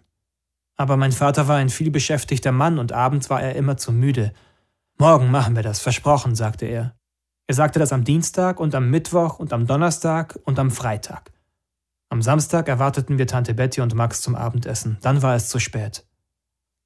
Aber 0.82 0.96
mein 0.96 1.12
Vater 1.12 1.46
war 1.46 1.58
ein 1.58 1.68
vielbeschäftigter 1.68 2.50
Mann 2.50 2.80
und 2.80 2.90
abends 2.90 3.30
war 3.30 3.40
er 3.40 3.54
immer 3.54 3.76
zu 3.76 3.92
müde. 3.92 4.32
Morgen 4.98 5.30
machen 5.30 5.54
wir 5.54 5.62
das, 5.62 5.78
versprochen, 5.78 6.34
sagte 6.34 6.66
er. 6.66 6.96
Er 7.46 7.54
sagte 7.54 7.78
das 7.78 7.92
am 7.92 8.02
Dienstag 8.02 8.58
und 8.58 8.74
am 8.74 8.90
Mittwoch 8.90 9.38
und 9.38 9.52
am 9.52 9.68
Donnerstag 9.68 10.40
und 10.42 10.58
am 10.58 10.72
Freitag. 10.72 11.30
Am 12.08 12.20
Samstag 12.20 12.66
erwarteten 12.66 13.16
wir 13.16 13.28
Tante 13.28 13.54
Betty 13.54 13.80
und 13.80 13.94
Max 13.94 14.22
zum 14.22 14.34
Abendessen. 14.34 14.98
Dann 15.02 15.22
war 15.22 15.36
es 15.36 15.48
zu 15.48 15.60
spät. 15.60 16.04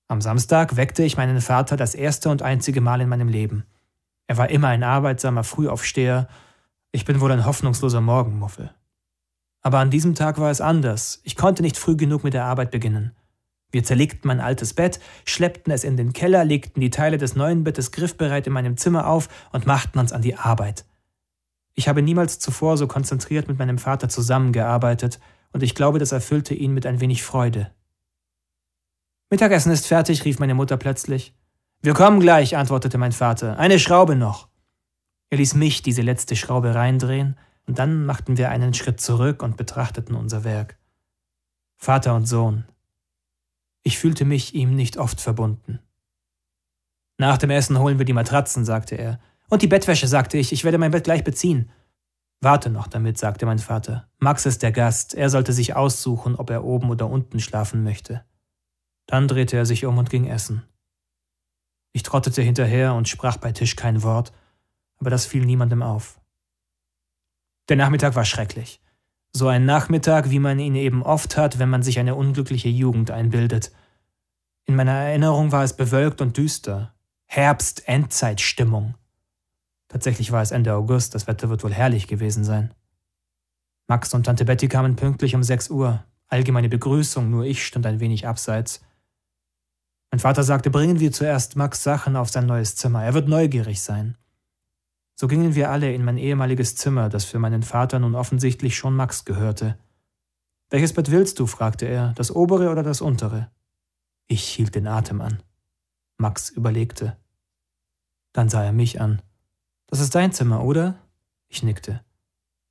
Am 0.08 0.20
Samstag 0.20 0.76
weckte 0.76 1.02
ich 1.02 1.16
meinen 1.16 1.40
Vater 1.40 1.78
das 1.78 1.94
erste 1.94 2.28
und 2.28 2.42
einzige 2.42 2.82
Mal 2.82 3.00
in 3.00 3.08
meinem 3.08 3.28
Leben. 3.28 3.64
Er 4.26 4.36
war 4.36 4.50
immer 4.50 4.68
ein 4.68 4.82
arbeitsamer 4.82 5.42
Frühaufsteher. 5.42 6.28
Ich 6.92 7.06
bin 7.06 7.22
wohl 7.22 7.32
ein 7.32 7.46
hoffnungsloser 7.46 8.02
Morgenmuffel. 8.02 8.74
Aber 9.62 9.78
an 9.78 9.88
diesem 9.88 10.14
Tag 10.14 10.38
war 10.38 10.50
es 10.50 10.60
anders. 10.60 11.22
Ich 11.24 11.34
konnte 11.34 11.62
nicht 11.62 11.78
früh 11.78 11.96
genug 11.96 12.24
mit 12.24 12.34
der 12.34 12.44
Arbeit 12.44 12.70
beginnen. 12.70 13.16
Wir 13.72 13.84
zerlegten 13.84 14.28
mein 14.28 14.40
altes 14.40 14.74
Bett, 14.74 15.00
schleppten 15.24 15.72
es 15.72 15.84
in 15.84 15.96
den 15.96 16.12
Keller, 16.12 16.44
legten 16.44 16.80
die 16.80 16.90
Teile 16.90 17.18
des 17.18 17.36
neuen 17.36 17.64
Bettes 17.64 17.90
griffbereit 17.92 18.46
in 18.46 18.52
meinem 18.52 18.76
Zimmer 18.76 19.06
auf 19.06 19.28
und 19.52 19.66
machten 19.66 19.98
uns 19.98 20.12
an 20.12 20.22
die 20.22 20.36
Arbeit. 20.36 20.84
Ich 21.74 21.88
habe 21.88 22.00
niemals 22.00 22.38
zuvor 22.38 22.76
so 22.78 22.86
konzentriert 22.86 23.48
mit 23.48 23.58
meinem 23.58 23.78
Vater 23.78 24.08
zusammengearbeitet, 24.08 25.20
und 25.52 25.62
ich 25.62 25.74
glaube, 25.74 25.98
das 25.98 26.12
erfüllte 26.12 26.54
ihn 26.54 26.74
mit 26.74 26.86
ein 26.86 27.00
wenig 27.00 27.22
Freude. 27.22 27.70
Mittagessen 29.30 29.72
ist 29.72 29.86
fertig, 29.86 30.24
rief 30.24 30.38
meine 30.38 30.54
Mutter 30.54 30.76
plötzlich. 30.76 31.34
Wir 31.82 31.94
kommen 31.94 32.20
gleich, 32.20 32.56
antwortete 32.56 32.98
mein 32.98 33.12
Vater. 33.12 33.58
Eine 33.58 33.78
Schraube 33.78 34.16
noch. 34.16 34.48
Er 35.30 35.38
ließ 35.38 35.54
mich 35.54 35.82
diese 35.82 36.02
letzte 36.02 36.36
Schraube 36.36 36.74
reindrehen, 36.74 37.36
und 37.66 37.78
dann 37.78 38.06
machten 38.06 38.36
wir 38.36 38.50
einen 38.50 38.74
Schritt 38.74 39.00
zurück 39.00 39.42
und 39.42 39.56
betrachteten 39.56 40.14
unser 40.14 40.44
Werk. 40.44 40.78
Vater 41.76 42.14
und 42.14 42.26
Sohn, 42.26 42.64
Ich 43.86 43.98
fühlte 43.98 44.24
mich 44.24 44.52
ihm 44.52 44.74
nicht 44.74 44.96
oft 44.96 45.20
verbunden. 45.20 45.78
Nach 47.18 47.38
dem 47.38 47.50
Essen 47.50 47.78
holen 47.78 47.98
wir 47.98 48.04
die 48.04 48.14
Matratzen, 48.14 48.64
sagte 48.64 48.96
er. 48.96 49.20
Und 49.48 49.62
die 49.62 49.68
Bettwäsche, 49.68 50.08
sagte 50.08 50.38
ich, 50.38 50.50
ich 50.50 50.64
werde 50.64 50.76
mein 50.76 50.90
Bett 50.90 51.04
gleich 51.04 51.22
beziehen. 51.22 51.70
Warte 52.40 52.68
noch 52.68 52.88
damit, 52.88 53.16
sagte 53.16 53.46
mein 53.46 53.60
Vater. 53.60 54.10
Max 54.18 54.44
ist 54.44 54.64
der 54.64 54.72
Gast, 54.72 55.14
er 55.14 55.30
sollte 55.30 55.52
sich 55.52 55.76
aussuchen, 55.76 56.34
ob 56.34 56.50
er 56.50 56.64
oben 56.64 56.90
oder 56.90 57.08
unten 57.08 57.38
schlafen 57.38 57.84
möchte. 57.84 58.24
Dann 59.06 59.28
drehte 59.28 59.56
er 59.56 59.66
sich 59.66 59.86
um 59.86 59.98
und 59.98 60.10
ging 60.10 60.26
essen. 60.26 60.64
Ich 61.92 62.02
trottete 62.02 62.42
hinterher 62.42 62.92
und 62.92 63.08
sprach 63.08 63.36
bei 63.36 63.52
Tisch 63.52 63.76
kein 63.76 64.02
Wort, 64.02 64.32
aber 64.98 65.10
das 65.10 65.26
fiel 65.26 65.46
niemandem 65.46 65.84
auf. 65.84 66.20
Der 67.68 67.76
Nachmittag 67.76 68.16
war 68.16 68.24
schrecklich. 68.24 68.80
So 69.36 69.48
ein 69.48 69.66
Nachmittag, 69.66 70.30
wie 70.30 70.38
man 70.38 70.58
ihn 70.58 70.74
eben 70.74 71.02
oft 71.02 71.36
hat, 71.36 71.58
wenn 71.58 71.68
man 71.68 71.82
sich 71.82 71.98
eine 71.98 72.14
unglückliche 72.14 72.70
Jugend 72.70 73.10
einbildet. 73.10 73.70
In 74.64 74.76
meiner 74.76 74.92
Erinnerung 74.92 75.52
war 75.52 75.62
es 75.62 75.76
bewölkt 75.76 76.22
und 76.22 76.38
düster. 76.38 76.94
Herbst-Endzeitstimmung. 77.26 78.94
Tatsächlich 79.88 80.32
war 80.32 80.40
es 80.40 80.52
Ende 80.52 80.72
August, 80.72 81.14
das 81.14 81.26
Wetter 81.26 81.50
wird 81.50 81.64
wohl 81.64 81.74
herrlich 81.74 82.08
gewesen 82.08 82.44
sein. 82.44 82.72
Max 83.88 84.14
und 84.14 84.24
Tante 84.24 84.46
Betty 84.46 84.68
kamen 84.68 84.96
pünktlich 84.96 85.34
um 85.34 85.42
6 85.42 85.68
Uhr. 85.68 86.02
Allgemeine 86.28 86.70
Begrüßung, 86.70 87.28
nur 87.28 87.44
ich 87.44 87.66
stand 87.66 87.84
ein 87.84 88.00
wenig 88.00 88.26
abseits. 88.26 88.80
Mein 90.10 90.20
Vater 90.20 90.44
sagte, 90.44 90.70
bringen 90.70 90.98
wir 90.98 91.12
zuerst 91.12 91.56
Max 91.56 91.82
Sachen 91.82 92.16
auf 92.16 92.30
sein 92.30 92.46
neues 92.46 92.74
Zimmer, 92.74 93.04
er 93.04 93.12
wird 93.12 93.28
neugierig 93.28 93.82
sein. 93.82 94.16
So 95.18 95.28
gingen 95.28 95.54
wir 95.54 95.70
alle 95.70 95.94
in 95.94 96.04
mein 96.04 96.18
ehemaliges 96.18 96.76
Zimmer, 96.76 97.08
das 97.08 97.24
für 97.24 97.38
meinen 97.38 97.62
Vater 97.62 97.98
nun 97.98 98.14
offensichtlich 98.14 98.76
schon 98.76 98.94
Max 98.94 99.24
gehörte. 99.24 99.78
Welches 100.68 100.92
Bett 100.92 101.10
willst 101.10 101.38
du? 101.38 101.46
fragte 101.46 101.86
er, 101.86 102.12
das 102.12 102.30
obere 102.30 102.70
oder 102.70 102.82
das 102.82 103.00
untere? 103.00 103.50
Ich 104.28 104.46
hielt 104.46 104.74
den 104.74 104.86
Atem 104.86 105.22
an. 105.22 105.42
Max 106.18 106.50
überlegte. 106.50 107.16
Dann 108.34 108.50
sah 108.50 108.62
er 108.62 108.72
mich 108.72 109.00
an. 109.00 109.22
Das 109.86 110.00
ist 110.00 110.14
dein 110.14 110.32
Zimmer, 110.32 110.62
oder? 110.62 110.98
Ich 111.48 111.62
nickte. 111.62 112.04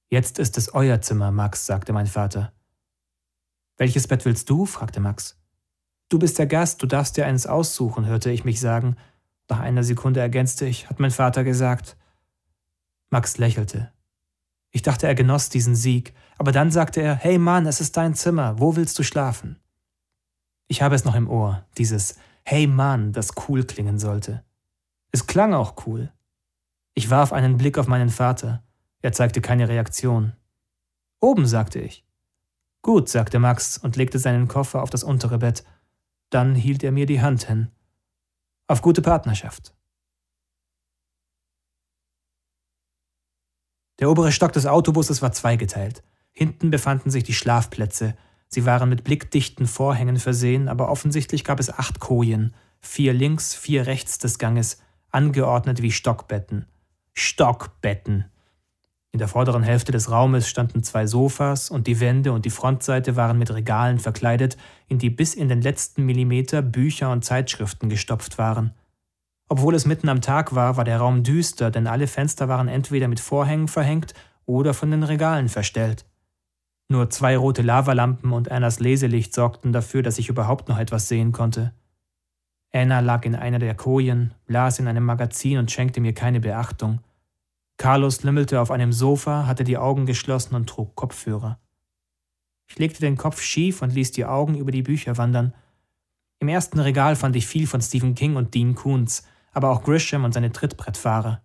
Jetzt 0.09 0.37
ist 0.37 0.57
es 0.57 0.71
euer 0.71 1.01
Zimmer, 1.01 1.31
Max, 1.31 1.65
sagte 1.65 1.93
mein 1.93 2.05
Vater. 2.05 2.53
Welches 3.77 4.07
Bett 4.07 4.23
willst 4.23 4.51
du? 4.51 4.67
fragte 4.67 4.99
Max. 4.99 5.41
Du 6.09 6.19
bist 6.19 6.37
der 6.37 6.45
Gast, 6.45 6.83
du 6.83 6.85
darfst 6.85 7.17
dir 7.17 7.25
eines 7.25 7.47
aussuchen, 7.47 8.05
hörte 8.05 8.29
ich 8.29 8.45
mich 8.45 8.59
sagen. 8.59 8.97
Nach 9.49 9.59
einer 9.59 9.83
Sekunde 9.83 10.19
ergänzte 10.19 10.67
ich, 10.67 10.89
hat 10.89 10.99
mein 10.99 11.09
Vater 11.09 11.43
gesagt. 11.43 11.97
Max 13.09 13.37
lächelte. 13.37 13.91
Ich 14.71 14.81
dachte, 14.81 15.07
er 15.07 15.15
genoss 15.15 15.49
diesen 15.49 15.75
Sieg, 15.75 16.13
aber 16.37 16.51
dann 16.51 16.71
sagte 16.71 17.01
er, 17.01 17.15
Hey 17.15 17.37
Mann, 17.37 17.65
es 17.65 17.79
ist 17.79 17.95
dein 17.95 18.13
Zimmer, 18.13 18.59
wo 18.59 18.75
willst 18.75 18.99
du 18.99 19.03
schlafen? 19.03 19.59
Ich 20.67 20.81
habe 20.81 20.95
es 20.95 21.05
noch 21.05 21.15
im 21.15 21.29
Ohr, 21.29 21.65
dieses 21.77 22.17
Hey 22.43 22.67
Mann, 22.67 23.13
das 23.13 23.31
cool 23.47 23.63
klingen 23.63 23.99
sollte. 23.99 24.43
Es 25.11 25.27
klang 25.27 25.53
auch 25.53 25.87
cool. 25.87 26.11
Ich 26.93 27.09
warf 27.09 27.33
einen 27.33 27.57
Blick 27.57 27.77
auf 27.77 27.87
meinen 27.87 28.09
Vater. 28.09 28.63
Er 29.01 29.13
zeigte 29.13 29.41
keine 29.41 29.69
Reaktion. 29.69 30.33
Oben, 31.19 31.47
sagte 31.47 31.79
ich. 31.79 32.05
Gut, 32.81 33.09
sagte 33.09 33.39
Max 33.39 33.77
und 33.77 33.95
legte 33.95 34.19
seinen 34.19 34.47
Koffer 34.47 34.83
auf 34.83 34.89
das 34.89 35.03
untere 35.03 35.37
Bett. 35.37 35.63
Dann 36.29 36.53
hielt 36.53 36.83
er 36.83 36.91
mir 36.91 37.05
die 37.05 37.21
Hand 37.21 37.47
hin. 37.47 37.71
Auf 38.67 38.81
gute 38.81 39.01
Partnerschaft. 39.01 39.73
Der 44.05 44.11
obere 44.11 44.31
Stock 44.31 44.53
des 44.53 44.67
Autobusses 44.67 45.23
war 45.23 45.31
zweigeteilt. 45.31 46.03
Hinten 46.31 46.69
befanden 46.69 47.09
sich 47.09 47.23
die 47.23 47.33
Schlafplätze. 47.33 48.15
Sie 48.49 48.63
waren 48.63 48.87
mit 48.87 49.03
blickdichten 49.03 49.65
Vorhängen 49.65 50.17
versehen, 50.17 50.69
aber 50.69 50.89
offensichtlich 50.89 51.43
gab 51.43 51.59
es 51.59 51.71
acht 51.71 51.99
Kojen, 51.99 52.53
vier 52.79 53.13
links, 53.13 53.55
vier 53.55 53.87
rechts 53.87 54.19
des 54.19 54.37
Ganges, 54.37 54.79
angeordnet 55.09 55.81
wie 55.81 55.91
Stockbetten. 55.91 56.67
Stockbetten. 57.15 58.25
In 59.11 59.17
der 59.17 59.27
vorderen 59.27 59.63
Hälfte 59.63 59.91
des 59.91 60.11
Raumes 60.11 60.47
standen 60.47 60.83
zwei 60.83 61.07
Sofas 61.07 61.71
und 61.71 61.87
die 61.87 61.99
Wände 61.99 62.31
und 62.31 62.45
die 62.45 62.51
Frontseite 62.51 63.15
waren 63.15 63.39
mit 63.39 63.51
Regalen 63.51 63.97
verkleidet, 63.97 64.55
in 64.87 64.99
die 64.99 65.09
bis 65.09 65.33
in 65.33 65.49
den 65.49 65.63
letzten 65.63 66.05
Millimeter 66.05 66.61
Bücher 66.61 67.11
und 67.11 67.25
Zeitschriften 67.25 67.89
gestopft 67.89 68.37
waren. 68.37 68.75
Obwohl 69.47 69.75
es 69.75 69.85
mitten 69.85 70.09
am 70.09 70.21
Tag 70.21 70.55
war, 70.55 70.75
war 70.77 70.83
der 70.83 70.97
Raum 70.97 71.23
düster, 71.23 71.69
denn 71.69 71.87
alle 71.87 72.07
Fenster 72.07 72.47
waren 72.47 72.67
entweder 72.67 73.07
mit 73.07 73.19
Vorhängen 73.19 73.67
verhängt 73.67 74.13
oder 74.45 74.73
von 74.73 74.91
den 74.91 75.03
Regalen 75.03 75.49
verstellt. 75.49 76.05
Nur 76.87 77.09
zwei 77.09 77.37
rote 77.37 77.61
Lavalampen 77.61 78.31
und 78.31 78.51
Annas 78.51 78.79
Leselicht 78.79 79.33
sorgten 79.33 79.73
dafür, 79.73 80.03
dass 80.03 80.19
ich 80.19 80.29
überhaupt 80.29 80.69
noch 80.69 80.77
etwas 80.77 81.07
sehen 81.07 81.31
konnte. 81.31 81.73
Anna 82.71 82.99
lag 82.99 83.25
in 83.25 83.35
einer 83.35 83.59
der 83.59 83.75
Kojen, 83.75 84.33
las 84.47 84.79
in 84.79 84.87
einem 84.87 85.05
Magazin 85.05 85.57
und 85.57 85.71
schenkte 85.71 86.01
mir 86.01 86.13
keine 86.13 86.39
Beachtung. 86.39 86.99
Carlos 87.77 88.23
lümmelte 88.23 88.61
auf 88.61 88.71
einem 88.71 88.93
Sofa, 88.93 89.47
hatte 89.47 89.63
die 89.63 89.77
Augen 89.77 90.05
geschlossen 90.05 90.55
und 90.55 90.67
trug 90.67 90.95
Kopfhörer. 90.95 91.59
Ich 92.67 92.77
legte 92.77 92.99
den 92.99 93.17
Kopf 93.17 93.41
schief 93.41 93.81
und 93.81 93.93
ließ 93.93 94.11
die 94.11 94.25
Augen 94.25 94.55
über 94.55 94.71
die 94.71 94.81
Bücher 94.81 95.17
wandern. 95.17 95.53
Im 96.39 96.47
ersten 96.47 96.79
Regal 96.79 97.15
fand 97.15 97.35
ich 97.35 97.47
viel 97.47 97.67
von 97.67 97.81
Stephen 97.81 98.15
King 98.15 98.35
und 98.35 98.53
Dean 98.53 98.75
Koontz, 98.75 99.23
aber 99.55 99.71
auch 99.71 99.83
Grisham 99.83 100.23
und 100.23 100.33
seine 100.33 100.51
Trittbrettfahrer. 100.51 101.41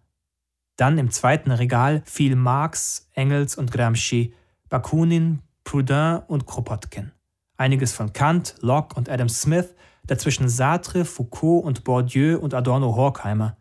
Dann 0.76 0.98
im 0.98 1.10
zweiten 1.10 1.50
Regal 1.50 2.02
fiel 2.04 2.36
Marx, 2.36 3.08
Engels 3.12 3.56
und 3.56 3.70
Gramsci, 3.72 4.34
Bakunin, 4.68 5.40
Proudhon 5.64 6.22
und 6.26 6.46
Kropotkin. 6.46 7.12
Einiges 7.56 7.92
von 7.92 8.12
Kant, 8.12 8.56
Locke 8.60 8.96
und 8.96 9.08
Adam 9.08 9.28
Smith 9.28 9.74
dazwischen 10.06 10.48
Sartre, 10.48 11.04
Foucault 11.04 11.64
und 11.64 11.84
Bourdieu 11.84 12.38
und 12.38 12.54
Adorno 12.54 12.96
Horkheimer. 12.96 13.56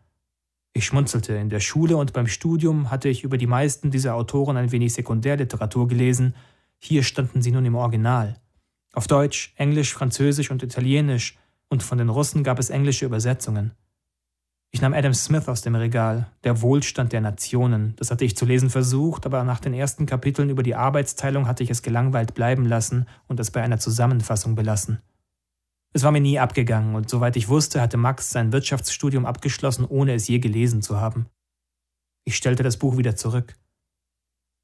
Ich 0.72 0.86
schmunzelte. 0.86 1.34
In 1.34 1.48
der 1.48 1.60
Schule 1.60 1.96
und 1.96 2.12
beim 2.12 2.26
Studium 2.26 2.90
hatte 2.90 3.08
ich 3.08 3.24
über 3.24 3.36
die 3.36 3.46
meisten 3.46 3.90
dieser 3.90 4.14
Autoren 4.14 4.56
ein 4.56 4.72
wenig 4.72 4.92
Sekundärliteratur 4.94 5.88
gelesen. 5.88 6.34
Hier 6.78 7.02
standen 7.02 7.42
sie 7.42 7.52
nun 7.52 7.66
im 7.66 7.74
Original. 7.74 8.40
Auf 8.92 9.06
Deutsch, 9.06 9.52
Englisch, 9.56 9.92
Französisch 9.92 10.50
und 10.50 10.62
Italienisch, 10.62 11.36
und 11.68 11.84
von 11.84 11.98
den 11.98 12.08
Russen 12.08 12.42
gab 12.42 12.58
es 12.58 12.70
englische 12.70 13.04
Übersetzungen. 13.04 13.72
Ich 14.72 14.80
nahm 14.80 14.94
Adam 14.94 15.14
Smith 15.14 15.48
aus 15.48 15.62
dem 15.62 15.74
Regal, 15.74 16.30
Der 16.44 16.62
Wohlstand 16.62 17.12
der 17.12 17.20
Nationen. 17.20 17.94
Das 17.96 18.10
hatte 18.10 18.24
ich 18.24 18.36
zu 18.36 18.46
lesen 18.46 18.70
versucht, 18.70 19.26
aber 19.26 19.42
nach 19.42 19.58
den 19.58 19.74
ersten 19.74 20.06
Kapiteln 20.06 20.48
über 20.48 20.62
die 20.62 20.76
Arbeitsteilung 20.76 21.48
hatte 21.48 21.64
ich 21.64 21.70
es 21.70 21.82
gelangweilt 21.82 22.34
bleiben 22.34 22.64
lassen 22.66 23.06
und 23.26 23.40
es 23.40 23.50
bei 23.50 23.62
einer 23.62 23.80
Zusammenfassung 23.80 24.54
belassen. 24.54 25.00
Es 25.92 26.04
war 26.04 26.12
mir 26.12 26.20
nie 26.20 26.38
abgegangen 26.38 26.94
und 26.94 27.10
soweit 27.10 27.36
ich 27.36 27.48
wusste, 27.48 27.80
hatte 27.80 27.96
Max 27.96 28.30
sein 28.30 28.52
Wirtschaftsstudium 28.52 29.26
abgeschlossen, 29.26 29.84
ohne 29.84 30.14
es 30.14 30.28
je 30.28 30.38
gelesen 30.38 30.82
zu 30.82 31.00
haben. 31.00 31.26
Ich 32.24 32.36
stellte 32.36 32.62
das 32.62 32.76
Buch 32.76 32.96
wieder 32.96 33.16
zurück. 33.16 33.56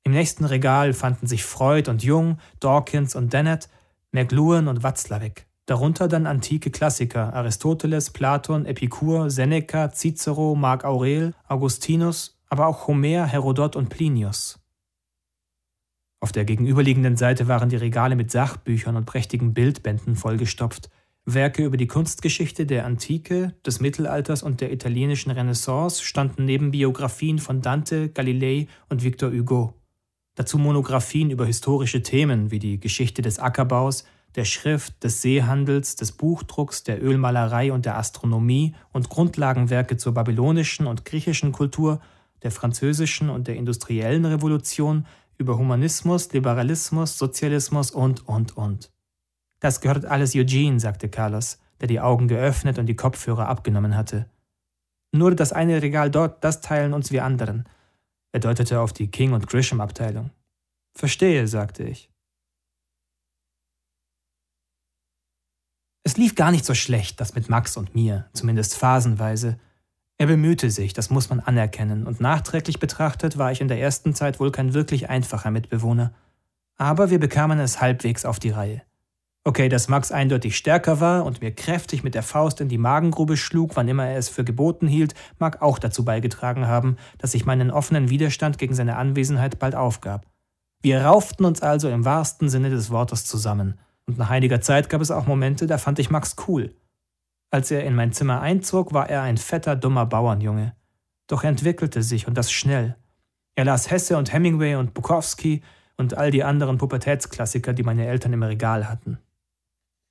Im 0.04 0.12
nächsten 0.12 0.44
Regal 0.44 0.92
fanden 0.92 1.26
sich 1.26 1.42
Freud 1.42 1.90
und 1.90 2.04
Jung, 2.04 2.38
Dawkins 2.60 3.16
und 3.16 3.32
Dennett, 3.32 3.68
McLuhan 4.12 4.68
und 4.68 4.84
Watzlawick. 4.84 5.48
Darunter 5.66 6.06
dann 6.06 6.26
antike 6.26 6.70
Klassiker 6.70 7.34
Aristoteles, 7.34 8.10
Platon, 8.10 8.66
Epikur, 8.66 9.30
Seneca, 9.30 9.90
Cicero, 9.90 10.54
Marc 10.54 10.84
Aurel, 10.84 11.34
Augustinus, 11.48 12.38
aber 12.48 12.68
auch 12.68 12.86
Homer, 12.86 13.26
Herodot 13.26 13.74
und 13.74 13.88
Plinius. 13.88 14.60
Auf 16.20 16.30
der 16.30 16.44
gegenüberliegenden 16.44 17.16
Seite 17.16 17.48
waren 17.48 17.68
die 17.68 17.76
Regale 17.76 18.16
mit 18.16 18.30
Sachbüchern 18.30 18.96
und 18.96 19.06
prächtigen 19.06 19.54
Bildbänden 19.54 20.14
vollgestopft, 20.14 20.88
Werke 21.28 21.64
über 21.64 21.76
die 21.76 21.88
Kunstgeschichte 21.88 22.66
der 22.66 22.86
Antike, 22.86 23.52
des 23.66 23.80
Mittelalters 23.80 24.44
und 24.44 24.60
der 24.60 24.72
italienischen 24.72 25.32
Renaissance 25.32 26.04
standen 26.04 26.44
neben 26.44 26.70
Biografien 26.70 27.40
von 27.40 27.60
Dante, 27.60 28.10
Galilei 28.10 28.68
und 28.88 29.02
Victor 29.02 29.32
Hugo. 29.32 29.74
Dazu 30.36 30.56
Monographien 30.56 31.30
über 31.30 31.44
historische 31.44 32.02
Themen 32.02 32.52
wie 32.52 32.60
die 32.60 32.78
Geschichte 32.78 33.22
des 33.22 33.40
Ackerbaus, 33.40 34.04
der 34.36 34.44
Schrift, 34.44 35.02
des 35.02 35.22
Seehandels, 35.22 35.96
des 35.96 36.12
Buchdrucks, 36.12 36.84
der 36.84 37.02
Ölmalerei 37.02 37.72
und 37.72 37.86
der 37.86 37.96
Astronomie 37.96 38.74
und 38.92 39.08
Grundlagenwerke 39.08 39.96
zur 39.96 40.12
babylonischen 40.12 40.86
und 40.86 41.06
griechischen 41.06 41.52
Kultur, 41.52 42.00
der 42.42 42.50
französischen 42.50 43.30
und 43.30 43.48
der 43.48 43.56
industriellen 43.56 44.26
Revolution, 44.26 45.06
über 45.38 45.58
Humanismus, 45.58 46.32
Liberalismus, 46.32 47.18
Sozialismus 47.18 47.90
und, 47.90 48.26
und, 48.28 48.56
und. 48.56 48.92
Das 49.60 49.80
gehört 49.80 50.04
alles 50.04 50.34
Eugene, 50.34 50.80
sagte 50.80 51.08
Carlos, 51.08 51.58
der 51.80 51.88
die 51.88 52.00
Augen 52.00 52.28
geöffnet 52.28 52.78
und 52.78 52.86
die 52.86 52.96
Kopfhörer 52.96 53.48
abgenommen 53.48 53.96
hatte. 53.96 54.30
Nur 55.12 55.34
das 55.34 55.52
eine 55.52 55.80
Regal 55.82 56.10
dort, 56.10 56.44
das 56.44 56.60
teilen 56.60 56.92
uns 56.92 57.10
wir 57.10 57.24
anderen. 57.24 57.68
Er 58.32 58.40
deutete 58.40 58.80
auf 58.80 58.92
die 58.92 59.10
King- 59.10 59.32
und 59.32 59.46
Grisham-Abteilung. 59.46 60.30
Verstehe, 60.94 61.48
sagte 61.48 61.84
ich. 61.84 62.10
Es 66.06 66.16
lief 66.16 66.36
gar 66.36 66.52
nicht 66.52 66.64
so 66.64 66.72
schlecht, 66.72 67.20
das 67.20 67.34
mit 67.34 67.48
Max 67.48 67.76
und 67.76 67.96
mir, 67.96 68.26
zumindest 68.32 68.76
phasenweise. 68.76 69.58
Er 70.18 70.28
bemühte 70.28 70.70
sich, 70.70 70.92
das 70.92 71.10
muss 71.10 71.30
man 71.30 71.40
anerkennen, 71.40 72.06
und 72.06 72.20
nachträglich 72.20 72.78
betrachtet 72.78 73.38
war 73.38 73.50
ich 73.50 73.60
in 73.60 73.66
der 73.66 73.80
ersten 73.80 74.14
Zeit 74.14 74.38
wohl 74.38 74.52
kein 74.52 74.72
wirklich 74.72 75.10
einfacher 75.10 75.50
Mitbewohner. 75.50 76.14
Aber 76.76 77.10
wir 77.10 77.18
bekamen 77.18 77.58
es 77.58 77.80
halbwegs 77.80 78.24
auf 78.24 78.38
die 78.38 78.50
Reihe. 78.50 78.82
Okay, 79.42 79.68
dass 79.68 79.88
Max 79.88 80.12
eindeutig 80.12 80.56
stärker 80.56 81.00
war 81.00 81.24
und 81.24 81.40
mir 81.40 81.50
kräftig 81.50 82.04
mit 82.04 82.14
der 82.14 82.22
Faust 82.22 82.60
in 82.60 82.68
die 82.68 82.78
Magengrube 82.78 83.36
schlug, 83.36 83.74
wann 83.74 83.88
immer 83.88 84.06
er 84.06 84.16
es 84.16 84.28
für 84.28 84.44
geboten 84.44 84.86
hielt, 84.86 85.16
mag 85.40 85.60
auch 85.60 85.80
dazu 85.80 86.04
beigetragen 86.04 86.68
haben, 86.68 86.98
dass 87.18 87.34
ich 87.34 87.46
meinen 87.46 87.72
offenen 87.72 88.10
Widerstand 88.10 88.58
gegen 88.58 88.76
seine 88.76 88.94
Anwesenheit 88.94 89.58
bald 89.58 89.74
aufgab. 89.74 90.24
Wir 90.82 91.04
rauften 91.04 91.44
uns 91.44 91.62
also 91.62 91.88
im 91.88 92.04
wahrsten 92.04 92.48
Sinne 92.48 92.70
des 92.70 92.90
Wortes 92.90 93.24
zusammen, 93.24 93.76
und 94.06 94.18
nach 94.18 94.30
einiger 94.30 94.60
Zeit 94.60 94.88
gab 94.88 95.00
es 95.00 95.10
auch 95.10 95.26
Momente, 95.26 95.66
da 95.66 95.78
fand 95.78 95.98
ich 95.98 96.10
Max 96.10 96.36
cool. 96.46 96.74
Als 97.50 97.70
er 97.70 97.84
in 97.84 97.94
mein 97.94 98.12
Zimmer 98.12 98.40
einzog, 98.40 98.92
war 98.92 99.08
er 99.08 99.22
ein 99.22 99.36
fetter, 99.36 99.76
dummer 99.76 100.06
Bauernjunge. 100.06 100.74
Doch 101.26 101.42
er 101.42 101.50
entwickelte 101.50 102.02
sich 102.02 102.28
und 102.28 102.36
das 102.36 102.50
schnell. 102.50 102.96
Er 103.56 103.64
las 103.64 103.90
Hesse 103.90 104.16
und 104.16 104.32
Hemingway 104.32 104.76
und 104.76 104.94
Bukowski 104.94 105.62
und 105.96 106.14
all 106.14 106.30
die 106.30 106.44
anderen 106.44 106.78
Pubertätsklassiker, 106.78 107.72
die 107.72 107.82
meine 107.82 108.06
Eltern 108.06 108.32
im 108.32 108.42
Regal 108.42 108.88
hatten. 108.88 109.18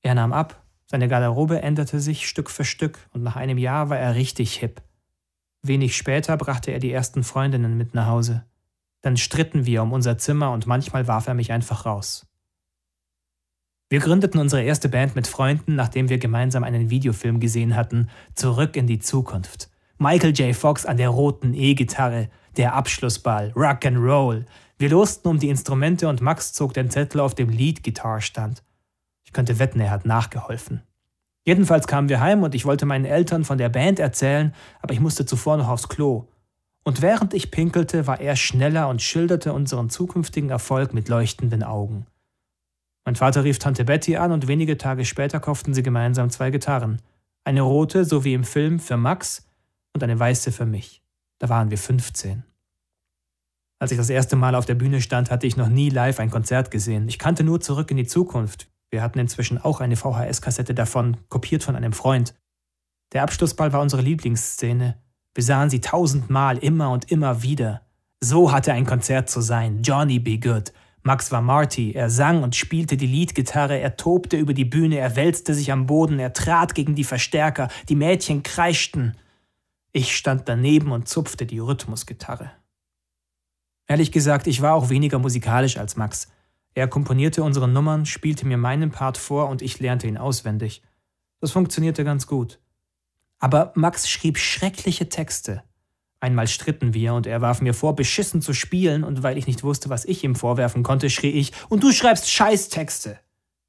Er 0.02 0.16
nahm 0.16 0.34
ab, 0.34 0.62
seine 0.88 1.08
Garderobe 1.08 1.62
änderte 1.62 2.00
sich 2.00 2.28
Stück 2.28 2.50
für 2.50 2.66
Stück 2.66 3.00
und 3.12 3.24
nach 3.24 3.36
einem 3.36 3.58
Jahr 3.58 3.90
war 3.90 3.98
er 3.98 4.16
richtig 4.16 4.56
hip. 4.56 4.82
Wenig 5.62 5.96
später 5.96 6.38
brachte 6.38 6.72
er 6.72 6.80
die 6.80 6.92
ersten 6.92 7.24
Freundinnen 7.24 7.78
mit 7.78 7.94
nach 7.94 8.08
Hause. 8.08 8.46
Dann 9.02 9.18
stritten 9.18 9.66
wir 9.66 9.84
um 9.84 9.94
unser 9.94 10.18
Zimmer 10.18 10.52
und 10.52 10.68
manchmal 10.68 11.08
warf 11.08 11.28
er 11.28 11.34
mich 11.34 11.52
einfach 11.52 11.86
raus. 11.86 12.28
Wir 13.96 14.02
gründeten 14.02 14.42
unsere 14.42 14.62
erste 14.62 14.90
Band 14.90 15.16
mit 15.16 15.26
Freunden, 15.26 15.76
nachdem 15.76 16.10
wir 16.10 16.18
gemeinsam 16.18 16.66
einen 16.66 16.90
Videofilm 16.90 17.40
gesehen 17.40 17.78
hatten, 17.78 18.10
Zurück 18.34 18.76
in 18.76 18.88
die 18.88 19.00
Zukunft. 19.00 19.70
Michael 20.00 20.34
J. 20.34 20.54
Fox 20.54 20.86
an 20.86 20.98
der 20.98 21.08
roten 21.08 21.54
E-Gitarre, 21.54 22.28
der 22.58 22.74
Abschlussball, 22.74 23.54
Rock 23.56 23.86
and 23.86 23.98
Roll. 24.00 24.46
Wir 24.78 24.90
losten 24.90 25.30
um 25.30 25.40
die 25.40 25.48
Instrumente 25.48 26.10
und 26.10 26.20
Max 26.20 26.52
zog 26.52 26.74
den 26.74 26.90
Zettel 26.90 27.22
auf 27.22 27.36
dem 27.36 27.48
Lead-Gitarre-Stand 27.48 28.64
könnte 29.32 29.60
wetten, 29.60 29.80
er 29.80 29.92
hat 29.92 30.06
nachgeholfen. 30.06 30.82
Jedenfalls 31.46 31.88
kamen 31.88 32.10
wir 32.10 32.20
heim 32.20 32.44
und 32.44 32.54
ich 32.54 32.66
wollte 32.66 32.86
meinen 32.86 33.06
Eltern 33.06 33.46
von 33.46 33.58
der 33.58 33.70
Band 33.70 34.00
erzählen, 34.00 34.54
aber 34.82 34.94
ich 34.94 35.00
musste 35.00 35.26
zuvor 35.26 35.56
noch 35.56 35.70
aufs 35.70 35.88
Klo. 35.88 36.28
Und 36.84 37.02
während 37.02 37.34
ich 37.34 37.50
pinkelte, 37.50 38.08
war 38.08 38.20
er 38.20 38.36
schneller 38.36 38.90
und 38.90 39.02
schilderte 39.02 39.54
unseren 39.54 39.90
zukünftigen 39.90 40.50
Erfolg 40.50 40.94
mit 40.94 41.08
leuchtenden 41.08 41.64
Augen. 41.64 42.08
Mein 43.06 43.16
Vater 43.16 43.44
rief 43.44 43.60
Tante 43.60 43.86
Betty 43.86 44.18
an 44.18 44.32
und 44.32 44.48
wenige 44.48 44.78
Tage 44.78 45.06
später 45.06 45.40
kauften 45.40 45.74
sie 45.74 45.84
gemeinsam 45.84 46.30
zwei 46.32 46.50
Gitarren. 46.50 47.02
Eine 47.44 47.62
rote, 47.62 48.04
so 48.04 48.24
wie 48.24 48.34
im 48.34 48.44
Film, 48.44 48.80
für 48.80 48.98
Max 48.98 49.48
und 49.94 50.04
eine 50.04 50.20
weiße 50.20 50.52
für 50.52 50.66
mich. 50.66 51.04
Da 51.38 51.48
waren 51.48 51.70
wir 51.70 51.78
15. 51.78 52.44
Als 53.78 53.92
ich 53.92 53.98
das 53.98 54.10
erste 54.10 54.36
Mal 54.36 54.56
auf 54.56 54.66
der 54.66 54.74
Bühne 54.74 55.02
stand, 55.02 55.30
hatte 55.30 55.46
ich 55.46 55.58
noch 55.58 55.70
nie 55.70 55.90
live 55.90 56.20
ein 56.20 56.32
Konzert 56.32 56.72
gesehen. 56.72 57.08
Ich 57.08 57.20
kannte 57.20 57.44
nur 57.44 57.62
Zurück 57.62 57.92
in 57.92 57.98
die 57.98 58.08
Zukunft, 58.08 58.68
wir 58.90 59.02
hatten 59.02 59.20
inzwischen 59.20 59.58
auch 59.58 59.82
eine 59.82 59.98
VHS-Kassette 59.98 60.74
davon, 60.74 61.18
kopiert 61.30 61.64
von 61.64 61.76
einem 61.76 61.94
Freund. 61.94 62.34
Der 63.12 63.24
Abschlussball 63.24 63.74
war 63.74 63.82
unsere 63.82 64.02
Lieblingsszene. 64.02 64.98
Wir 65.34 65.44
sahen 65.44 65.70
sie 65.70 65.82
tausendmal, 65.82 66.58
immer 66.60 66.92
und 66.92 67.12
immer 67.12 67.44
wieder. 67.44 67.82
So 68.22 68.52
hatte 68.52 68.72
ein 68.74 68.86
Konzert 68.86 69.30
zu 69.30 69.42
sein. 69.42 69.82
Johnny 69.84 70.20
Be 70.20 70.40
Good. 70.40 70.72
Max 71.08 71.32
war 71.32 71.44
Marty. 71.44 71.92
Er 71.92 72.10
sang 72.10 72.42
und 72.42 72.56
spielte 72.56 72.98
die 72.98 73.06
Leadgitarre. 73.06 73.80
Er 73.80 73.96
tobte 73.96 74.38
über 74.38 74.56
die 74.56 74.66
Bühne. 74.66 74.98
Er 74.98 75.16
wälzte 75.16 75.54
sich 75.54 75.72
am 75.72 75.86
Boden. 75.86 76.18
Er 76.18 76.34
trat 76.34 76.74
gegen 76.74 76.96
die 76.96 77.04
Verstärker. 77.04 77.70
Die 77.90 77.96
Mädchen 77.96 78.42
kreischten. 78.42 79.16
Ich 79.92 80.18
stand 80.18 80.50
daneben 80.50 80.92
und 80.92 81.08
zupfte 81.08 81.46
die 81.46 81.60
Rhythmusgitarre. 81.60 82.52
Ehrlich 83.86 84.12
gesagt, 84.12 84.48
ich 84.48 84.64
war 84.64 84.74
auch 84.74 84.90
weniger 84.90 85.20
musikalisch 85.20 85.78
als 85.78 85.96
Max. 85.96 86.28
Er 86.74 86.88
komponierte 86.88 87.44
unsere 87.44 87.68
Nummern, 87.68 88.08
spielte 88.08 88.48
mir 88.48 88.58
meinen 88.58 88.90
Part 88.90 89.20
vor 89.20 89.48
und 89.50 89.62
ich 89.62 89.80
lernte 89.80 90.08
ihn 90.08 90.18
auswendig. 90.18 90.82
Das 91.40 91.52
funktionierte 91.52 92.04
ganz 92.04 92.26
gut. 92.26 92.60
Aber 93.38 93.74
Max 93.76 94.10
schrieb 94.10 94.40
schreckliche 94.40 95.08
Texte. 95.08 95.62
Einmal 96.26 96.48
stritten 96.48 96.96
wir 96.96 97.14
und 97.14 97.28
er 97.28 97.42
warf 97.42 97.62
mir 97.62 97.76
vor, 97.76 97.96
beschissen 97.96 98.42
zu 98.42 98.52
spielen, 98.52 99.04
und 99.04 99.22
weil 99.22 99.38
ich 99.38 99.46
nicht 99.46 99.62
wusste, 99.62 99.92
was 99.92 100.06
ich 100.06 100.24
ihm 100.24 100.34
vorwerfen 100.34 100.82
konnte, 100.82 101.12
schrie 101.12 101.30
ich, 101.30 101.52
und 101.70 101.84
du 101.84 101.92
schreibst 101.92 102.32
Scheißtexte. 102.32 103.20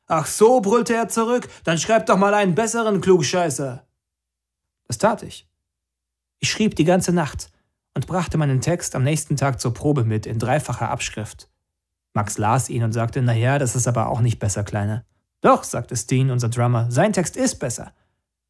Ach 0.06 0.24
so, 0.24 0.62
brüllte 0.62 0.94
er 0.94 1.10
zurück, 1.10 1.50
dann 1.64 1.76
schreib 1.76 2.06
doch 2.06 2.16
mal 2.16 2.32
einen 2.32 2.54
besseren 2.54 3.02
Klugscheißer. 3.02 3.86
Das 4.86 4.96
tat 4.96 5.22
ich. 5.22 5.46
Ich 6.38 6.50
schrieb 6.50 6.76
die 6.76 6.84
ganze 6.84 7.12
Nacht 7.12 7.50
und 7.92 8.06
brachte 8.06 8.38
meinen 8.38 8.62
Text 8.62 8.94
am 8.94 9.02
nächsten 9.02 9.36
Tag 9.36 9.60
zur 9.60 9.74
Probe 9.74 10.04
mit 10.04 10.24
in 10.24 10.38
dreifacher 10.38 10.88
Abschrift. 10.88 11.50
Max 12.14 12.38
las 12.38 12.70
ihn 12.70 12.84
und 12.84 12.92
sagte, 12.92 13.20
naja, 13.20 13.58
das 13.58 13.76
ist 13.76 13.86
aber 13.86 14.08
auch 14.08 14.22
nicht 14.22 14.38
besser, 14.38 14.64
Kleiner. 14.64 15.04
Doch, 15.42 15.62
sagte 15.62 15.94
Steen, 15.94 16.30
unser 16.30 16.48
Drummer, 16.48 16.90
sein 16.90 17.12
Text 17.12 17.36
ist 17.36 17.56
besser. 17.56 17.92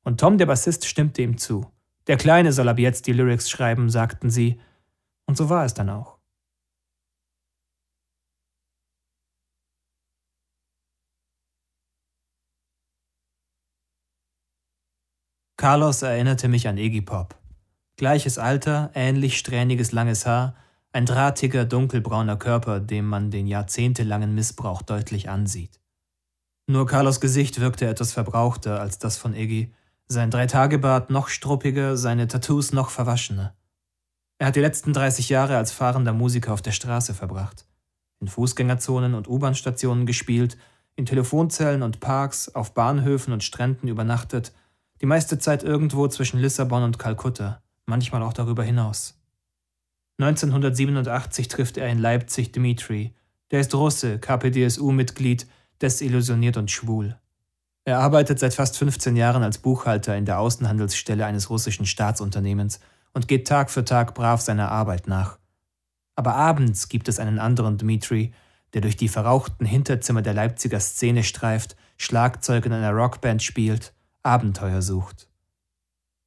Und 0.05 0.21
Tom, 0.21 0.39
der 0.39 0.47
Bassist, 0.47 0.87
stimmte 0.87 1.23
ihm 1.23 1.39
zu. 1.39 1.67
Der 2.07 2.17
Kleine 2.17 2.53
soll 2.53 2.69
ab 2.69 2.79
jetzt 2.79 3.07
die 3.07 3.13
Lyrics 3.13 3.51
schreiben, 3.51 3.91
sagten 3.91 4.31
sie. 4.31 4.61
Und 5.27 5.37
so 5.37 5.49
war 5.49 5.65
es 5.65 5.75
dann 5.75 5.91
auch. 5.91 6.17
Carlos 15.59 16.03
erinnerte 16.03 16.49
mich 16.49 16.69
an 16.69 16.77
Iggy 16.77 17.01
Pop. 17.01 17.35
Gleiches 17.97 18.39
Alter, 18.39 18.91
ähnlich 18.95 19.39
strähniges 19.39 19.91
langes 19.91 20.27
Haar, 20.27 20.55
ein 20.93 21.07
drahtiger, 21.07 21.65
dunkelbrauner 21.65 22.37
Körper, 22.37 22.79
dem 22.79 23.09
man 23.09 23.31
den 23.31 23.47
jahrzehntelangen 23.47 24.35
Missbrauch 24.35 24.83
deutlich 24.83 25.31
ansieht. 25.31 25.81
Nur 26.69 26.87
Carlos 26.87 27.21
Gesicht 27.21 27.59
wirkte 27.59 27.87
etwas 27.87 28.13
verbrauchter 28.13 28.81
als 28.81 28.99
das 28.99 29.17
von 29.17 29.35
Iggy, 29.35 29.73
sein 30.09 30.31
Dreitagebart 30.31 31.11
noch 31.11 31.29
struppiger, 31.29 31.97
seine 31.97 32.29
Tattoos 32.29 32.73
noch 32.73 32.91
verwaschener. 32.91 33.55
Er 34.39 34.49
hat 34.49 34.57
die 34.57 34.61
letzten 34.61 34.93
30 34.93 35.29
Jahre 35.29 35.57
als 35.57 35.73
fahrender 35.73 36.13
Musiker 36.13 36.53
auf 36.53 36.63
der 36.63 36.73
Straße 36.73 37.15
verbracht, 37.15 37.67
in 38.21 38.29
Fußgängerzonen 38.29 39.15
und 39.15 39.29
U-Bahn-Stationen 39.29 40.07
gespielt, 40.07 40.57
in 40.95 41.07
Telefonzellen 41.07 41.83
und 41.83 42.01
Parks, 42.01 42.55
auf 42.55 42.75
Bahnhöfen 42.75 43.33
und 43.33 43.45
Stränden 43.45 43.89
übernachtet, 43.89 44.53
die 45.01 45.07
meiste 45.07 45.39
Zeit 45.39 45.63
irgendwo 45.63 46.09
zwischen 46.09 46.41
Lissabon 46.41 46.83
und 46.83 46.99
Kalkutta, 46.99 47.63
manchmal 47.85 48.23
auch 48.23 48.33
darüber 48.33 48.63
hinaus. 48.63 49.19
1987 50.19 51.49
trifft 51.49 51.77
er 51.77 51.89
in 51.89 51.99
Leipzig 51.99 52.53
Dmitri. 52.53 53.15
Der 53.51 53.61
ist 53.61 53.75
Russe, 53.75 54.19
KPDSU-Mitglied, 54.19 55.47
desillusioniert 55.83 56.57
und 56.57 56.71
schwul. 56.71 57.19
Er 57.89 58.01
arbeitet 58.01 58.41
seit 58.41 58.53
fast 58.53 58.77
15 58.79 59.15
Jahren 59.15 59.45
als 59.45 59.59
Buchhalter 59.59 60.17
in 60.17 60.25
der 60.25 60.41
Außenhandelsstelle 60.41 61.25
eines 61.25 61.51
russischen 61.51 61.87
Staatsunternehmens 61.87 62.81
und 63.15 63.29
geht 63.29 63.47
Tag 63.47 63.71
für 63.71 63.85
Tag 63.85 64.13
brav 64.13 64.41
seiner 64.41 64.73
Arbeit 64.73 65.07
nach. 65.07 65.39
Aber 66.17 66.35
abends 66.35 66.89
gibt 66.89 67.07
es 67.07 67.21
einen 67.21 67.39
anderen 67.39 67.79
Dmitri, 67.79 68.33
der 68.75 68.81
durch 68.81 68.97
die 68.97 69.09
verrauchten 69.09 69.65
Hinterzimmer 69.65 70.21
der 70.21 70.35
Leipziger 70.35 70.81
Szene 70.81 71.23
streift, 71.23 71.77
Schlagzeug 71.97 72.67
in 72.67 72.73
einer 72.73 72.91
Rockband 72.91 73.41
spielt, 73.41 73.95
Abenteuer 74.25 74.83
sucht. 74.83 75.29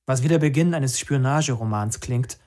Was 0.05 0.23
wie 0.23 0.29
der 0.29 0.39
Beginn 0.39 0.73
eines 0.73 0.97
Spionageromans 0.97 1.99
klingt, 1.99 2.39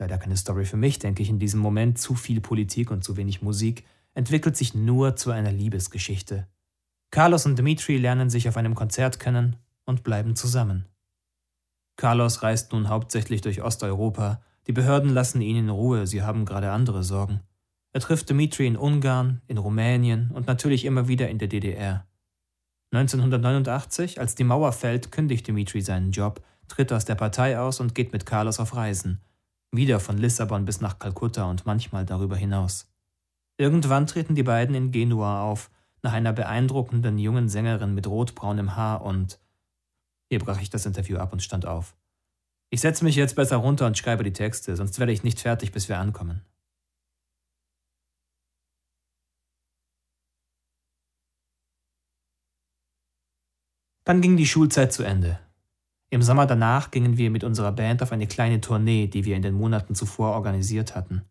leider 0.00 0.18
keine 0.18 0.36
Story 0.36 0.64
für 0.64 0.76
mich, 0.76 0.98
denke 0.98 1.22
ich 1.22 1.30
in 1.30 1.38
diesem 1.38 1.60
Moment, 1.60 2.00
zu 2.00 2.16
viel 2.16 2.40
Politik 2.40 2.90
und 2.90 3.04
zu 3.04 3.16
wenig 3.16 3.42
Musik, 3.42 3.84
entwickelt 4.14 4.56
sich 4.56 4.74
nur 4.74 5.14
zu 5.14 5.30
einer 5.30 5.52
Liebesgeschichte. 5.52 6.48
Carlos 7.10 7.46
und 7.46 7.58
Dmitri 7.58 7.96
lernen 7.96 8.30
sich 8.30 8.48
auf 8.48 8.56
einem 8.56 8.74
Konzert 8.74 9.20
kennen 9.20 9.56
und 9.84 10.02
bleiben 10.02 10.36
zusammen. 10.36 10.86
Carlos 11.96 12.42
reist 12.42 12.72
nun 12.72 12.88
hauptsächlich 12.88 13.40
durch 13.40 13.62
Osteuropa, 13.62 14.42
die 14.66 14.72
Behörden 14.72 15.10
lassen 15.10 15.40
ihn 15.40 15.56
in 15.56 15.70
Ruhe, 15.70 16.06
sie 16.06 16.22
haben 16.22 16.44
gerade 16.44 16.70
andere 16.70 17.02
Sorgen. 17.04 17.40
Er 17.92 18.00
trifft 18.00 18.28
Dmitri 18.28 18.66
in 18.66 18.76
Ungarn, 18.76 19.40
in 19.46 19.58
Rumänien 19.58 20.30
und 20.32 20.46
natürlich 20.46 20.84
immer 20.84 21.08
wieder 21.08 21.28
in 21.30 21.38
der 21.38 21.48
DDR. 21.48 22.06
1989, 22.92 24.20
als 24.20 24.34
die 24.34 24.44
Mauer 24.44 24.72
fällt, 24.72 25.12
kündigt 25.12 25.48
Dmitri 25.48 25.80
seinen 25.80 26.12
Job, 26.12 26.42
tritt 26.68 26.92
aus 26.92 27.04
der 27.04 27.14
Partei 27.14 27.58
aus 27.58 27.80
und 27.80 27.94
geht 27.94 28.12
mit 28.12 28.26
Carlos 28.26 28.60
auf 28.60 28.74
Reisen 28.74 29.20
wieder 29.76 30.00
von 30.00 30.18
Lissabon 30.18 30.64
bis 30.64 30.80
nach 30.80 30.98
Kalkutta 30.98 31.44
und 31.44 31.66
manchmal 31.66 32.04
darüber 32.04 32.36
hinaus. 32.36 32.88
Irgendwann 33.58 34.06
treten 34.06 34.34
die 34.34 34.42
beiden 34.42 34.74
in 34.74 34.90
Genua 34.90 35.42
auf, 35.42 35.70
nach 36.06 36.12
einer 36.12 36.32
beeindruckenden 36.32 37.18
jungen 37.18 37.48
Sängerin 37.48 37.92
mit 37.92 38.06
rotbraunem 38.06 38.76
Haar 38.76 39.02
und 39.02 39.40
hier 40.30 40.38
brach 40.38 40.60
ich 40.60 40.70
das 40.70 40.86
Interview 40.86 41.18
ab 41.18 41.32
und 41.32 41.42
stand 41.42 41.66
auf. 41.66 41.96
Ich 42.70 42.80
setze 42.80 43.04
mich 43.04 43.16
jetzt 43.16 43.34
besser 43.34 43.56
runter 43.56 43.86
und 43.86 43.98
schreibe 43.98 44.22
die 44.22 44.32
Texte, 44.32 44.76
sonst 44.76 45.00
werde 45.00 45.10
ich 45.10 45.24
nicht 45.24 45.40
fertig, 45.40 45.72
bis 45.72 45.88
wir 45.88 45.98
ankommen. 45.98 46.42
Dann 54.04 54.20
ging 54.20 54.36
die 54.36 54.46
Schulzeit 54.46 54.92
zu 54.92 55.02
Ende. 55.02 55.40
Im 56.10 56.22
Sommer 56.22 56.46
danach 56.46 56.92
gingen 56.92 57.16
wir 57.16 57.32
mit 57.32 57.42
unserer 57.42 57.72
Band 57.72 58.00
auf 58.00 58.12
eine 58.12 58.28
kleine 58.28 58.60
Tournee, 58.60 59.08
die 59.08 59.24
wir 59.24 59.34
in 59.34 59.42
den 59.42 59.54
Monaten 59.54 59.96
zuvor 59.96 60.34
organisiert 60.34 60.94
hatten. 60.94 61.22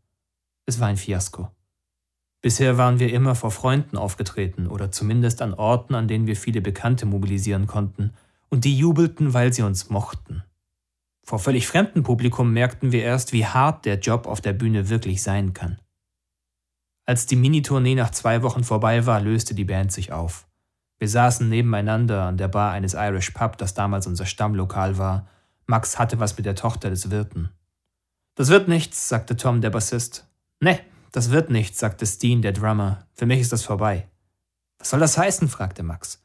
Es 0.66 0.82
war 0.82 0.90
ein 0.90 0.98
Fiasko. 0.98 1.55
Bisher 2.46 2.78
waren 2.78 3.00
wir 3.00 3.12
immer 3.12 3.34
vor 3.34 3.50
Freunden 3.50 3.98
aufgetreten 3.98 4.68
oder 4.68 4.92
zumindest 4.92 5.42
an 5.42 5.56
Orten, 5.56 5.96
an 5.96 6.08
denen 6.08 6.28
wir 6.28 6.36
viele 6.36 6.62
Bekannte 6.62 7.08
mobilisieren 7.08 7.66
konnten, 7.66 8.14
und 8.50 8.66
die 8.66 8.78
jubelten, 8.78 9.34
weil 9.34 9.52
sie 9.52 9.64
uns 9.64 9.90
mochten. 9.90 10.44
Vor 11.24 11.40
völlig 11.40 11.66
fremdem 11.66 12.04
Publikum 12.04 12.54
merkten 12.54 12.92
wir 12.92 13.02
erst, 13.02 13.34
wie 13.34 13.48
hart 13.48 13.86
der 13.86 13.98
Job 13.98 14.28
auf 14.28 14.42
der 14.42 14.54
Bühne 14.54 14.90
wirklich 14.90 15.24
sein 15.24 15.54
kann. 15.54 15.80
Als 17.08 17.26
die 17.26 17.36
Minitournee 17.36 17.96
nach 17.96 18.12
zwei 18.12 18.44
Wochen 18.44 18.64
vorbei 18.64 19.08
war, 19.08 19.22
löste 19.22 19.56
die 19.56 19.66
Band 19.66 19.92
sich 19.92 20.12
auf. 20.12 20.48
Wir 21.00 21.10
saßen 21.10 21.50
nebeneinander 21.50 22.26
an 22.26 22.38
der 22.38 22.50
Bar 22.50 22.74
eines 22.74 22.94
Irish 22.94 23.32
Pub, 23.32 23.58
das 23.58 23.74
damals 23.74 24.06
unser 24.06 24.28
Stammlokal 24.28 25.00
war. 25.00 25.28
Max 25.66 25.98
hatte 25.98 26.20
was 26.20 26.38
mit 26.38 26.46
der 26.46 26.54
Tochter 26.54 26.92
des 26.92 27.10
Wirten. 27.10 27.50
Das 28.36 28.50
wird 28.50 28.68
nichts, 28.68 29.10
sagte 29.10 29.36
Tom, 29.36 29.62
der 29.62 29.72
Bassist. 29.72 30.28
Ne, 30.60 30.80
das 31.16 31.32
wird 31.32 31.50
nichts, 31.50 31.80
sagte 31.80 32.06
Steen, 32.06 32.42
der 32.42 32.52
Drummer. 32.52 33.08
Für 33.14 33.26
mich 33.26 33.40
ist 33.40 33.54
das 33.54 33.64
vorbei. 33.64 34.10
Was 34.80 34.90
soll 34.90 35.00
das 35.00 35.18
heißen? 35.18 35.48
fragte 35.48 35.82
Max. 35.82 36.22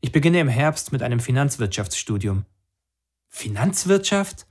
Ich 0.00 0.12
beginne 0.12 0.38
im 0.38 0.48
Herbst 0.48 0.92
mit 0.92 1.02
einem 1.02 1.18
Finanzwirtschaftsstudium. 1.18 2.44
Finanzwirtschaft? 3.26 4.46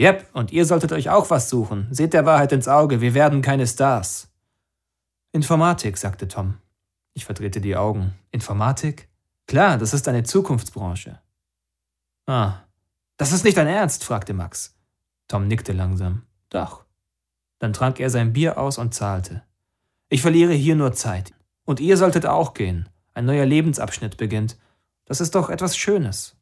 Yep, 0.00 0.30
und 0.32 0.52
ihr 0.52 0.64
solltet 0.64 0.92
euch 0.92 1.10
auch 1.10 1.28
was 1.28 1.50
suchen. 1.50 1.86
Seht 1.90 2.14
der 2.14 2.24
Wahrheit 2.24 2.52
ins 2.52 2.66
Auge, 2.66 3.02
wir 3.02 3.12
werden 3.12 3.42
keine 3.42 3.66
Stars. 3.66 4.28
Informatik, 5.32 5.98
sagte 5.98 6.28
Tom. 6.28 6.56
Ich 7.12 7.26
verdrehte 7.26 7.60
die 7.60 7.76
Augen. 7.76 8.14
Informatik? 8.30 9.10
Klar, 9.46 9.76
das 9.76 9.92
ist 9.92 10.08
eine 10.08 10.22
Zukunftsbranche. 10.22 11.20
Ah, 12.24 12.62
das 13.18 13.32
ist 13.32 13.44
nicht 13.44 13.58
dein 13.58 13.68
Ernst? 13.68 14.02
fragte 14.02 14.32
Max. 14.32 14.78
Tom 15.28 15.46
nickte 15.46 15.72
langsam. 15.72 16.22
Doch. 16.48 16.85
Dann 17.58 17.72
trank 17.72 18.00
er 18.00 18.10
sein 18.10 18.32
Bier 18.32 18.58
aus 18.58 18.78
und 18.78 18.94
zahlte. 18.94 19.42
Ich 20.08 20.22
verliere 20.22 20.52
hier 20.52 20.76
nur 20.76 20.92
Zeit. 20.92 21.32
Und 21.64 21.80
ihr 21.80 21.96
solltet 21.96 22.26
auch 22.26 22.54
gehen. 22.54 22.88
Ein 23.14 23.24
neuer 23.24 23.46
Lebensabschnitt 23.46 24.16
beginnt. 24.16 24.56
Das 25.04 25.20
ist 25.20 25.34
doch 25.34 25.50
etwas 25.50 25.76
Schönes. 25.76 26.36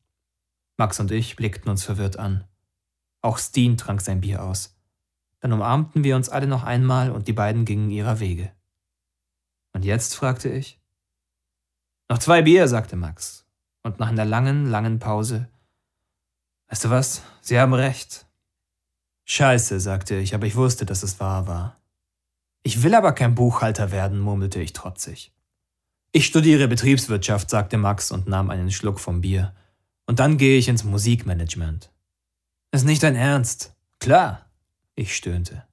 Max 0.76 0.98
und 1.00 1.10
ich 1.10 1.36
blickten 1.36 1.70
uns 1.70 1.84
verwirrt 1.84 2.18
an. 2.18 2.44
Auch 3.22 3.38
Steen 3.38 3.76
trank 3.76 4.00
sein 4.00 4.20
Bier 4.20 4.42
aus. 4.42 4.76
Dann 5.40 5.52
umarmten 5.52 6.04
wir 6.04 6.16
uns 6.16 6.28
alle 6.28 6.46
noch 6.46 6.64
einmal 6.64 7.10
und 7.10 7.28
die 7.28 7.32
beiden 7.32 7.64
gingen 7.64 7.90
ihrer 7.90 8.20
Wege. 8.20 8.52
Und 9.72 9.84
jetzt? 9.84 10.14
fragte 10.14 10.48
ich. 10.48 10.80
Noch 12.08 12.18
zwei 12.18 12.42
Bier, 12.42 12.68
sagte 12.68 12.96
Max. 12.96 13.46
Und 13.82 13.98
nach 13.98 14.08
einer 14.08 14.24
langen, 14.24 14.66
langen 14.66 14.98
Pause. 14.98 15.48
Weißt 16.68 16.84
du 16.84 16.90
was? 16.90 17.22
Sie 17.40 17.58
haben 17.58 17.74
recht. 17.74 18.23
Scheiße, 19.24 19.80
sagte 19.80 20.16
ich, 20.16 20.34
aber 20.34 20.46
ich 20.46 20.56
wusste, 20.56 20.86
dass 20.86 21.02
es 21.02 21.18
wahr 21.18 21.46
war. 21.46 21.80
Ich 22.62 22.82
will 22.82 22.94
aber 22.94 23.12
kein 23.12 23.34
Buchhalter 23.34 23.90
werden, 23.90 24.18
murmelte 24.20 24.60
ich 24.60 24.72
trotzig. 24.72 25.32
Ich 26.12 26.26
studiere 26.26 26.68
Betriebswirtschaft, 26.68 27.50
sagte 27.50 27.76
Max 27.76 28.12
und 28.12 28.28
nahm 28.28 28.50
einen 28.50 28.70
Schluck 28.70 29.00
vom 29.00 29.20
Bier. 29.20 29.54
Und 30.06 30.20
dann 30.20 30.38
gehe 30.38 30.58
ich 30.58 30.68
ins 30.68 30.84
Musikmanagement. 30.84 31.90
Ist 32.72 32.84
nicht 32.84 33.02
dein 33.02 33.16
Ernst? 33.16 33.74
Klar, 33.98 34.46
ich 34.94 35.16
stöhnte. 35.16 35.64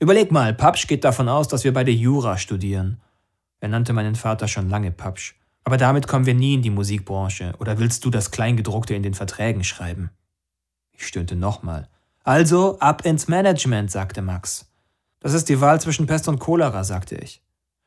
Überleg 0.00 0.30
mal, 0.30 0.54
Papsch 0.54 0.86
geht 0.86 1.04
davon 1.04 1.28
aus, 1.28 1.48
dass 1.48 1.64
wir 1.64 1.72
beide 1.72 1.90
Jura 1.90 2.38
studieren. 2.38 3.00
Er 3.60 3.68
nannte 3.68 3.92
meinen 3.92 4.14
Vater 4.14 4.46
schon 4.46 4.70
lange 4.70 4.92
Papsch. 4.92 5.34
Aber 5.64 5.76
damit 5.76 6.06
kommen 6.06 6.26
wir 6.26 6.34
nie 6.34 6.54
in 6.54 6.62
die 6.62 6.70
Musikbranche. 6.70 7.54
Oder 7.58 7.78
willst 7.78 8.04
du 8.04 8.10
das 8.10 8.30
Kleingedruckte 8.30 8.94
in 8.94 9.02
den 9.02 9.14
Verträgen 9.14 9.64
schreiben? 9.64 10.10
Ich 10.92 11.06
stöhnte 11.06 11.36
nochmal. 11.36 11.88
Also 12.28 12.78
ab 12.78 13.06
ins 13.06 13.26
Management, 13.26 13.90
sagte 13.90 14.20
Max. 14.20 14.70
Das 15.18 15.32
ist 15.32 15.48
die 15.48 15.62
Wahl 15.62 15.80
zwischen 15.80 16.06
Pest 16.06 16.28
und 16.28 16.38
Cholera, 16.38 16.84
sagte 16.84 17.14
ich. 17.14 17.42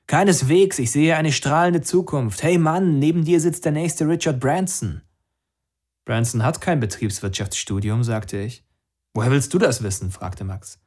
Keineswegs, 0.07 0.79
ich 0.79 0.89
sehe 0.89 1.15
eine 1.15 1.31
strahlende 1.31 1.81
Zukunft. 1.81 2.41
Hey 2.41 2.57
Mann, 2.57 2.97
neben 2.97 3.23
dir 3.23 3.39
sitzt 3.39 3.65
der 3.65 3.71
nächste 3.71 4.07
Richard 4.07 4.39
Branson. 4.39 5.03
Branson 6.05 6.43
hat 6.43 6.59
kein 6.59 6.79
Betriebswirtschaftsstudium, 6.79 8.03
sagte 8.03 8.39
ich. 8.39 8.65
Woher 9.13 9.29
willst 9.29 9.53
du 9.53 9.59
das 9.59 9.83
wissen? 9.83 10.09
fragte 10.09 10.43
Max. 10.43 10.79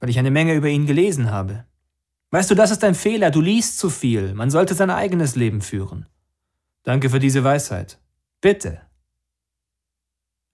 Weil 0.00 0.10
ich 0.10 0.18
eine 0.18 0.32
Menge 0.32 0.54
über 0.54 0.66
ihn 0.66 0.86
gelesen 0.86 1.30
habe. 1.30 1.66
Weißt 2.32 2.50
du, 2.50 2.56
das 2.56 2.72
ist 2.72 2.82
ein 2.82 2.96
Fehler, 2.96 3.30
du 3.30 3.40
liest 3.40 3.78
zu 3.78 3.88
viel, 3.88 4.34
man 4.34 4.50
sollte 4.50 4.74
sein 4.74 4.90
eigenes 4.90 5.36
Leben 5.36 5.60
führen. 5.60 6.06
Danke 6.82 7.08
für 7.08 7.20
diese 7.20 7.44
Weisheit. 7.44 8.00
Bitte. 8.40 8.80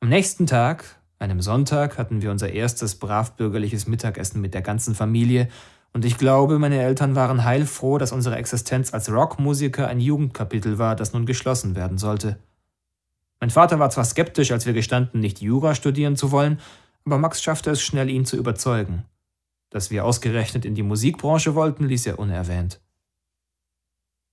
Am 0.01 0.11
nächsten 0.11 0.47
Tag, 0.47 0.96
einem 1.19 1.41
Sonntag 1.41 1.99
hatten 1.99 2.23
wir 2.23 2.31
unser 2.31 2.53
erstes 2.53 2.97
bravbürgerliches 2.97 3.87
Mittagessen 3.87 4.41
mit 4.41 4.55
der 4.55 4.63
ganzen 4.63 4.95
Familie, 4.95 5.49
und 5.93 6.05
ich 6.05 6.19
glaube, 6.19 6.59
meine 6.59 6.83
Eltern 6.83 7.15
waren 7.15 7.45
heilfroh, 7.45 7.97
dass 7.97 8.13
unsere 8.13 8.37
Existenz 8.37 8.93
als 8.93 9.11
Rockmusiker 9.11 9.89
ein 9.89 9.99
Jugendkapitel 9.99 10.77
war, 10.77 10.95
das 10.95 11.15
nun 11.15 11.25
geschlossen 11.25 11.75
werden 11.75 11.97
sollte. 11.97 12.39
Mein 13.41 13.49
Vater 13.49 13.79
war 13.79 13.89
zwar 13.89 14.05
skeptisch, 14.05 14.51
als 14.51 14.67
wir 14.67 14.75
gestanden, 14.75 15.21
nicht 15.21 15.41
Jura 15.41 15.75
studieren 15.75 16.15
zu 16.15 16.33
wollen, 16.33 16.61
aber 17.07 17.17
Max 17.17 17.43
schaffte 17.43 17.71
es 17.71 17.81
schnell, 17.81 18.11
ihn 18.11 18.27
zu 18.27 18.37
überzeugen. 18.37 19.05
Dass 19.71 19.91
wir 19.91 20.05
ausgerechnet 20.05 20.67
in 20.67 20.75
die 20.75 20.83
Musikbranche 20.83 21.55
wollten, 21.55 21.87
ließ 21.87 22.07
er 22.07 22.19
unerwähnt. 22.19 22.81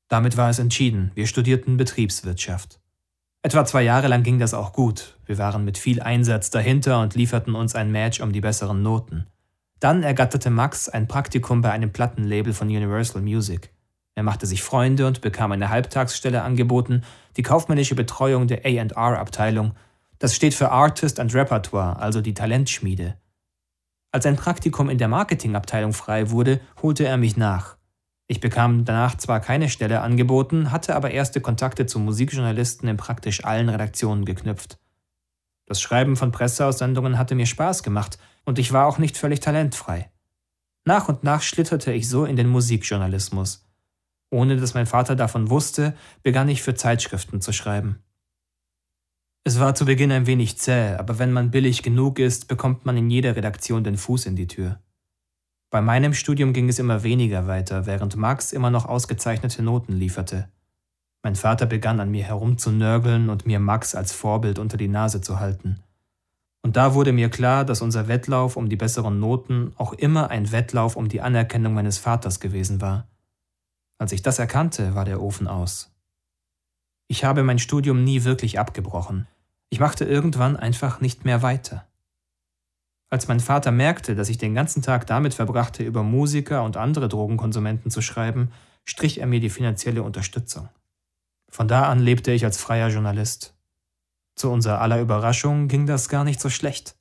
Damit 0.09 0.35
war 0.35 0.49
es 0.49 0.59
entschieden, 0.59 1.11
wir 1.15 1.27
studierten 1.27 1.77
Betriebswirtschaft. 1.77 2.81
Etwa 3.45 3.65
zwei 3.65 3.83
Jahre 3.83 4.07
lang 4.07 4.23
ging 4.23 4.39
das 4.39 4.53
auch 4.53 4.71
gut. 4.71 5.17
Wir 5.25 5.37
waren 5.37 5.65
mit 5.65 5.77
viel 5.77 6.01
Einsatz 6.01 6.49
dahinter 6.49 7.01
und 7.01 7.13
lieferten 7.13 7.55
uns 7.55 7.75
ein 7.75 7.91
Match 7.91 8.21
um 8.21 8.31
die 8.31 8.39
besseren 8.39 8.81
Noten. 8.81 9.27
Dann 9.81 10.01
ergatterte 10.01 10.49
Max 10.49 10.87
ein 10.87 11.09
Praktikum 11.09 11.61
bei 11.61 11.69
einem 11.69 11.91
Plattenlabel 11.91 12.53
von 12.53 12.69
Universal 12.69 13.21
Music. 13.21 13.73
Er 14.15 14.23
machte 14.23 14.45
sich 14.45 14.63
Freunde 14.63 15.05
und 15.07 15.19
bekam 15.19 15.51
eine 15.51 15.67
Halbtagsstelle 15.67 16.41
angeboten, 16.41 17.01
die 17.35 17.43
kaufmännische 17.43 17.95
Betreuung 17.95 18.47
der 18.47 18.61
AR-Abteilung. 18.65 19.73
Das 20.19 20.33
steht 20.33 20.53
für 20.53 20.71
Artist 20.71 21.19
and 21.19 21.35
Repertoire, 21.35 21.99
also 21.99 22.21
die 22.21 22.33
Talentschmiede. 22.33 23.17
Als 24.13 24.25
ein 24.25 24.37
Praktikum 24.37 24.89
in 24.89 24.99
der 24.99 25.09
Marketingabteilung 25.09 25.91
frei 25.91 26.29
wurde, 26.29 26.61
holte 26.81 27.05
er 27.05 27.17
mich 27.17 27.35
nach. 27.35 27.75
Ich 28.27 28.39
bekam 28.39 28.85
danach 28.85 29.17
zwar 29.17 29.39
keine 29.39 29.69
Stelle 29.69 30.01
angeboten, 30.01 30.71
hatte 30.71 30.95
aber 30.95 31.11
erste 31.11 31.41
Kontakte 31.41 31.85
zu 31.85 31.99
Musikjournalisten 31.99 32.87
in 32.87 32.97
praktisch 32.97 33.43
allen 33.43 33.69
Redaktionen 33.69 34.25
geknüpft. 34.25 34.79
Das 35.65 35.81
Schreiben 35.81 36.15
von 36.15 36.31
Presseaussendungen 36.31 37.17
hatte 37.17 37.35
mir 37.35 37.45
Spaß 37.45 37.83
gemacht 37.83 38.17
und 38.45 38.59
ich 38.59 38.71
war 38.71 38.87
auch 38.87 38.97
nicht 38.97 39.17
völlig 39.17 39.39
talentfrei. 39.39 40.09
Nach 40.85 41.07
und 41.07 41.23
nach 41.23 41.41
schlitterte 41.41 41.93
ich 41.93 42.09
so 42.09 42.25
in 42.25 42.35
den 42.35 42.47
Musikjournalismus. 42.47 43.65
Ohne 44.29 44.57
dass 44.57 44.73
mein 44.73 44.87
Vater 44.87 45.15
davon 45.15 45.49
wusste, 45.49 45.95
begann 46.23 46.49
ich 46.49 46.61
für 46.61 46.75
Zeitschriften 46.75 47.39
zu 47.39 47.53
schreiben. 47.53 48.03
Es 49.45 49.59
war 49.59 49.75
zu 49.75 49.85
Beginn 49.85 50.11
ein 50.11 50.25
wenig 50.25 50.57
zäh, 50.57 50.95
aber 50.95 51.19
wenn 51.19 51.31
man 51.31 51.51
billig 51.51 51.83
genug 51.83 52.17
ist, 52.17 52.47
bekommt 52.47 52.85
man 52.85 52.97
in 52.97 53.09
jeder 53.09 53.35
Redaktion 53.35 53.83
den 53.83 53.97
Fuß 53.97 54.25
in 54.25 54.35
die 54.35 54.47
Tür. 54.47 54.79
Bei 55.73 55.81
meinem 55.81 56.13
Studium 56.13 56.53
ging 56.53 56.69
es 56.69 56.77
immer 56.77 57.01
weniger 57.01 57.47
weiter, 57.47 57.87
während 57.87 58.15
Max 58.15 58.51
immer 58.53 58.69
noch 58.69 58.85
ausgezeichnete 58.85 59.63
Noten 59.63 59.93
lieferte. 59.93 60.47
Mein 61.23 61.35
Vater 61.35 61.65
begann 61.65 61.99
an 61.99 62.11
mir 62.11 62.23
herumzunörgeln 62.25 63.27
und 63.27 63.47
mir 63.47 63.59
Max 63.59 63.95
als 63.95 64.11
Vorbild 64.13 64.59
unter 64.59 64.77
die 64.77 64.87
Nase 64.87 65.21
zu 65.21 65.39
halten. 65.39 65.79
Und 66.61 66.75
da 66.75 66.93
wurde 66.93 67.11
mir 67.11 67.29
klar, 67.29 67.65
dass 67.65 67.81
unser 67.81 68.07
Wettlauf 68.07 68.55
um 68.55 68.69
die 68.69 68.75
besseren 68.75 69.19
Noten 69.19 69.73
auch 69.75 69.93
immer 69.93 70.29
ein 70.29 70.51
Wettlauf 70.51 70.95
um 70.95 71.09
die 71.09 71.21
Anerkennung 71.21 71.73
meines 71.73 71.97
Vaters 71.97 72.39
gewesen 72.39 72.79
war. 72.79 73.07
Als 73.97 74.11
ich 74.11 74.21
das 74.21 74.37
erkannte, 74.37 74.93
war 74.93 75.05
der 75.05 75.23
Ofen 75.23 75.47
aus. 75.47 75.91
Ich 77.07 77.23
habe 77.23 77.41
mein 77.41 77.57
Studium 77.57 78.03
nie 78.03 78.25
wirklich 78.25 78.59
abgebrochen. 78.59 79.25
Ich 79.71 79.79
machte 79.79 80.05
irgendwann 80.05 80.55
einfach 80.55 81.01
nicht 81.01 81.25
mehr 81.25 81.41
weiter. 81.41 81.87
Als 83.13 83.27
mein 83.27 83.39
Vater 83.39 83.69
merkte, 83.71 84.15
dass 84.15 84.29
ich 84.29 84.39
den 84.39 84.55
ganzen 84.55 84.81
Tag 84.81 85.05
damit 85.05 85.35
verbrachte, 85.35 85.83
über 85.83 86.01
Musiker 86.01 86.63
und 86.63 86.77
andere 86.77 87.07
Drogenkonsumenten 87.09 87.91
zu 87.91 88.01
schreiben, 88.01 88.49
strich 88.85 89.19
er 89.19 89.27
mir 89.27 89.39
die 89.39 89.51
finanzielle 89.51 90.01
Unterstützung. 90.01 90.67
Von 91.47 91.67
da 91.67 91.83
an 91.83 91.99
lebte 91.99 92.31
ich 92.31 92.43
als 92.43 92.57
freier 92.57 92.89
Journalist. 92.89 93.53
Zu 94.35 94.49
unserer 94.49 94.81
aller 94.81 94.99
Überraschung 94.99 95.67
ging 95.67 95.85
das 95.85 96.09
gar 96.09 96.23
nicht 96.23 96.41
so 96.41 96.49
schlecht. 96.49 96.95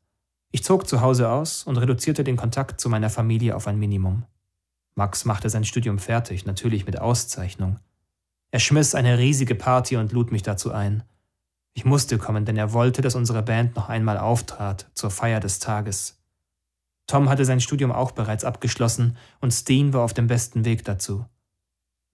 Ich 0.50 0.62
zog 0.62 0.86
zu 0.86 1.00
Hause 1.00 1.30
aus 1.30 1.62
und 1.64 1.78
reduzierte 1.78 2.24
den 2.24 2.36
Kontakt 2.36 2.78
zu 2.78 2.90
meiner 2.90 3.08
Familie 3.08 3.56
auf 3.56 3.66
ein 3.66 3.78
Minimum. 3.78 4.26
Max 4.94 5.24
machte 5.24 5.48
sein 5.48 5.64
Studium 5.64 5.98
fertig, 5.98 6.44
natürlich 6.44 6.84
mit 6.84 7.00
Auszeichnung. 7.00 7.78
Er 8.50 8.60
schmiss 8.60 8.94
eine 8.94 9.16
riesige 9.16 9.54
Party 9.54 9.96
und 9.96 10.12
lud 10.12 10.30
mich 10.30 10.42
dazu 10.42 10.72
ein. 10.72 11.04
Ich 11.74 11.84
musste 11.84 12.18
kommen, 12.18 12.44
denn 12.44 12.56
er 12.56 12.72
wollte, 12.72 13.02
dass 13.02 13.14
unsere 13.14 13.42
Band 13.42 13.76
noch 13.76 13.88
einmal 13.88 14.18
auftrat 14.18 14.90
zur 14.94 15.10
Feier 15.10 15.40
des 15.40 15.58
Tages. 15.58 16.18
Tom 17.06 17.28
hatte 17.28 17.44
sein 17.44 17.60
Studium 17.60 17.92
auch 17.92 18.12
bereits 18.12 18.44
abgeschlossen 18.44 19.16
und 19.40 19.52
Steen 19.52 19.92
war 19.92 20.02
auf 20.02 20.14
dem 20.14 20.26
besten 20.26 20.64
Weg 20.64 20.84
dazu. 20.84 21.24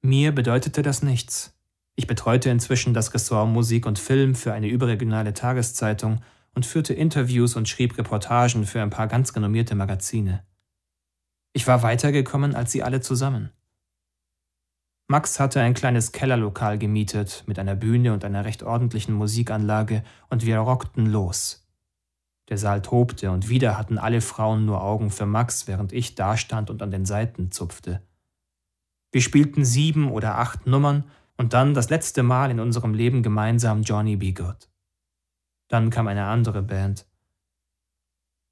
Mir 0.00 0.32
bedeutete 0.32 0.82
das 0.82 1.02
nichts. 1.02 1.54
Ich 1.96 2.06
betreute 2.06 2.50
inzwischen 2.50 2.94
das 2.94 3.12
Ressort 3.12 3.48
Musik 3.48 3.84
und 3.84 3.98
Film 3.98 4.36
für 4.36 4.52
eine 4.52 4.68
überregionale 4.68 5.34
Tageszeitung 5.34 6.20
und 6.54 6.64
führte 6.64 6.94
Interviews 6.94 7.56
und 7.56 7.68
schrieb 7.68 7.98
Reportagen 7.98 8.64
für 8.64 8.80
ein 8.80 8.90
paar 8.90 9.08
ganz 9.08 9.34
renommierte 9.34 9.74
Magazine. 9.74 10.44
Ich 11.52 11.66
war 11.66 11.82
weitergekommen 11.82 12.54
als 12.54 12.70
sie 12.70 12.84
alle 12.84 13.00
zusammen. 13.00 13.50
Max 15.10 15.40
hatte 15.40 15.62
ein 15.62 15.72
kleines 15.72 16.12
Kellerlokal 16.12 16.76
gemietet 16.76 17.42
mit 17.46 17.58
einer 17.58 17.74
Bühne 17.74 18.12
und 18.12 18.26
einer 18.26 18.44
recht 18.44 18.62
ordentlichen 18.62 19.14
Musikanlage 19.14 20.02
und 20.28 20.44
wir 20.44 20.58
rockten 20.58 21.06
los. 21.06 21.66
Der 22.50 22.58
Saal 22.58 22.82
tobte 22.82 23.30
und 23.30 23.48
wieder 23.48 23.78
hatten 23.78 23.96
alle 23.96 24.20
Frauen 24.20 24.66
nur 24.66 24.82
Augen 24.82 25.10
für 25.10 25.24
Max, 25.24 25.66
während 25.66 25.94
ich 25.94 26.14
dastand 26.14 26.68
und 26.68 26.82
an 26.82 26.90
den 26.90 27.06
Seiten 27.06 27.50
zupfte. 27.50 28.02
Wir 29.10 29.22
spielten 29.22 29.64
sieben 29.64 30.10
oder 30.10 30.36
acht 30.36 30.66
Nummern 30.66 31.04
und 31.38 31.54
dann 31.54 31.72
das 31.72 31.88
letzte 31.88 32.22
Mal 32.22 32.50
in 32.50 32.60
unserem 32.60 32.92
Leben 32.92 33.22
gemeinsam 33.22 33.84
Johnny 33.84 34.16
B. 34.16 34.32
Good. 34.32 34.68
Dann 35.68 35.88
kam 35.88 36.06
eine 36.06 36.26
andere 36.26 36.60
Band. 36.60 37.06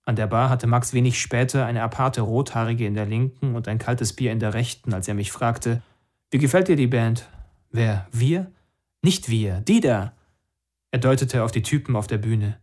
An 0.06 0.16
der 0.16 0.26
Bar 0.26 0.48
hatte 0.48 0.66
Max 0.66 0.94
wenig 0.94 1.20
später 1.20 1.66
eine 1.66 1.82
aparte 1.82 2.22
Rothaarige 2.22 2.86
in 2.86 2.94
der 2.94 3.04
linken 3.04 3.54
und 3.54 3.68
ein 3.68 3.78
kaltes 3.78 4.14
Bier 4.14 4.32
in 4.32 4.40
der 4.40 4.54
rechten, 4.54 4.94
als 4.94 5.06
er 5.06 5.14
mich 5.14 5.32
fragte, 5.32 5.82
wie 6.36 6.38
gefällt 6.38 6.68
dir 6.68 6.76
die 6.76 6.86
Band? 6.86 7.26
Wer? 7.70 8.06
Wir? 8.12 8.52
Nicht 9.00 9.30
wir, 9.30 9.62
die 9.62 9.80
da. 9.80 10.12
Er 10.90 10.98
deutete 10.98 11.42
auf 11.42 11.50
die 11.50 11.62
Typen 11.62 11.96
auf 11.96 12.08
der 12.08 12.18
Bühne. 12.18 12.58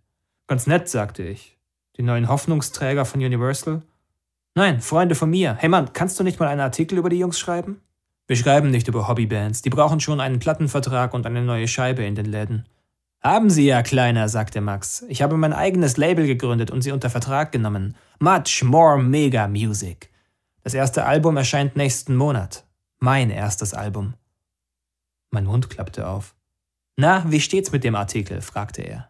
Ganz 0.45 0.67
nett, 0.67 0.87
sagte 0.89 1.23
ich. 1.23 1.57
Die 1.97 2.03
neuen 2.03 2.27
Hoffnungsträger 2.27 3.03
von 3.03 3.25
Universal? 3.25 3.81
Nein, 4.53 4.79
Freunde 4.79 5.15
von 5.15 5.31
mir. 5.31 5.55
Hey 5.55 5.69
Mann, 5.69 5.91
kannst 5.91 6.19
du 6.19 6.23
nicht 6.23 6.39
mal 6.39 6.49
einen 6.49 6.61
Artikel 6.61 6.99
über 6.99 7.09
die 7.09 7.17
Jungs 7.17 7.39
schreiben? 7.39 7.81
Wir 8.27 8.35
schreiben 8.35 8.69
nicht 8.69 8.87
über 8.87 9.07
Hobbybands. 9.07 9.63
Die 9.63 9.71
brauchen 9.71 9.99
schon 9.99 10.19
einen 10.19 10.37
Plattenvertrag 10.37 11.15
und 11.15 11.25
eine 11.25 11.41
neue 11.41 11.67
Scheibe 11.67 12.03
in 12.03 12.13
den 12.13 12.27
Läden. 12.27 12.69
Haben 13.23 13.49
Sie 13.49 13.65
ja, 13.65 13.81
Kleiner, 13.81 14.29
sagte 14.29 14.61
Max. 14.61 15.03
Ich 15.09 15.23
habe 15.23 15.35
mein 15.35 15.51
eigenes 15.51 15.97
Label 15.97 16.27
gegründet 16.27 16.69
und 16.69 16.83
sie 16.83 16.91
unter 16.91 17.09
Vertrag 17.09 17.51
genommen. 17.51 17.95
Much 18.19 18.61
More 18.63 19.01
Mega 19.01 19.47
Music. 19.47 20.11
Das 20.61 20.75
erste 20.75 21.05
Album 21.05 21.37
erscheint 21.37 21.75
nächsten 21.75 22.15
Monat. 22.15 22.65
Mein 23.05 23.31
erstes 23.31 23.73
Album. 23.73 24.13
Mein 25.29 25.43
Mund 25.43 25.69
klappte 25.69 26.07
auf. 26.07 26.37
Na, 26.95 27.29
wie 27.29 27.41
steht's 27.41 27.73
mit 27.73 27.83
dem 27.83 27.95
Artikel? 27.95 28.41
fragte 28.41 28.81
er. 28.81 29.09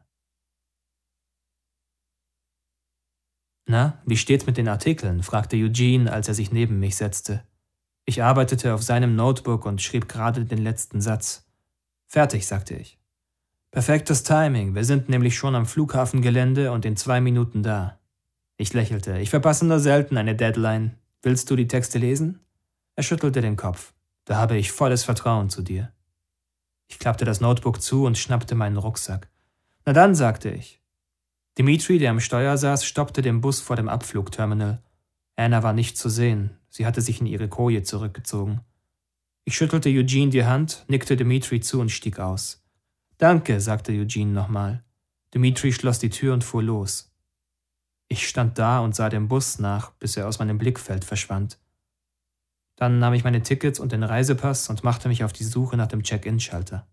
Na, 3.68 4.02
wie 4.08 4.18
steht's 4.18 4.48
mit 4.48 4.58
den 4.58 4.68
Artikeln? 4.68 5.22
fragte 5.22 5.58
Eugene, 5.58 6.12
als 6.12 6.28
er 6.28 6.34
sich 6.34 6.52
neben 6.52 6.80
mich 6.80 6.96
setzte. 6.96 7.44
Ich 8.06 8.24
arbeitete 8.24 8.74
auf 8.74 8.82
seinem 8.82 9.16
Notebook 9.16 9.64
und 9.64 9.80
schrieb 9.80 10.10
gerade 10.10 10.44
den 10.44 10.64
letzten 10.64 11.00
Satz. 11.00 11.46
Fertig, 12.08 12.48
sagte 12.48 12.74
ich. 12.74 12.98
Perfektes 13.70 14.24
Timing, 14.24 14.74
wir 14.74 14.86
sind 14.86 15.08
nämlich 15.08 15.38
schon 15.38 15.54
am 15.54 15.68
Flughafengelände 15.68 16.72
und 16.72 16.84
in 16.86 16.98
zwei 16.98 17.22
Minuten 17.22 17.62
da. 17.62 18.00
Ich 18.58 18.74
lächelte. 18.74 19.20
Ich 19.20 19.30
verpasse 19.30 19.68
nur 19.68 19.80
selten 19.80 20.18
eine 20.18 20.36
Deadline. 20.36 20.98
Willst 21.22 21.52
du 21.52 21.56
die 21.56 21.68
Texte 21.68 22.00
lesen? 22.00 22.40
Er 22.96 23.04
schüttelte 23.04 23.42
den 23.42 23.56
Kopf. 23.56 23.94
Da 24.26 24.38
habe 24.38 24.58
ich 24.58 24.72
volles 24.72 25.04
Vertrauen 25.04 25.50
zu 25.50 25.62
dir. 25.62 25.92
Ich 26.88 27.00
klappte 27.00 27.26
das 27.26 27.42
Notebook 27.42 27.82
zu 27.82 28.06
und 28.06 28.18
schnappte 28.18 28.56
meinen 28.56 28.78
Rucksack. 28.78 29.30
Na 29.86 29.94
dann, 29.94 30.16
sagte 30.16 30.52
ich. 30.52 30.82
Dimitri, 31.58 32.00
der 32.00 32.12
am 32.12 32.20
Steuer 32.20 32.58
saß, 32.58 32.86
stoppte 32.86 33.22
den 33.22 33.42
Bus 33.42 33.62
vor 33.62 33.76
dem 33.76 33.90
Abflugterminal. 33.90 34.82
Anna 35.36 35.64
war 35.64 35.74
nicht 35.74 35.98
zu 35.98 36.10
sehen. 36.10 36.58
Sie 36.70 36.86
hatte 36.86 37.02
sich 37.02 37.20
in 37.20 37.28
ihre 37.28 37.48
Koje 37.48 37.84
zurückgezogen. 37.84 38.62
Ich 39.46 39.56
schüttelte 39.56 39.90
Eugene 39.90 40.32
die 40.32 40.46
Hand, 40.46 40.86
nickte 40.88 41.18
Dimitri 41.18 41.60
zu 41.60 41.80
und 41.80 41.90
stieg 41.90 42.20
aus. 42.20 42.64
Danke, 43.18 43.60
sagte 43.60 43.92
Eugene 43.92 44.32
nochmal. 44.32 44.84
Dimitri 45.34 45.74
schloss 45.74 46.00
die 46.00 46.10
Tür 46.10 46.34
und 46.34 46.44
fuhr 46.44 46.64
los. 46.64 47.12
Ich 48.08 48.28
stand 48.28 48.58
da 48.58 48.80
und 48.80 48.96
sah 48.96 49.10
dem 49.10 49.28
Bus 49.28 49.60
nach, 49.60 49.92
bis 49.92 50.18
er 50.18 50.28
aus 50.28 50.40
meinem 50.40 50.58
Blickfeld 50.58 51.04
verschwand. 51.04 51.58
Dann 52.76 53.00
nahm 53.00 53.14
ich 53.14 53.24
meine 53.24 53.44
Tickets 53.44 53.80
und 53.80 53.92
den 53.92 54.04
Reisepass 54.04 54.70
und 54.70 54.84
machte 54.84 55.08
mich 55.08 55.24
auf 55.24 55.34
die 55.34 55.44
Suche 55.44 55.78
nach 55.78 55.88
dem 55.88 56.04
Check-in-Schalter. 56.04 56.88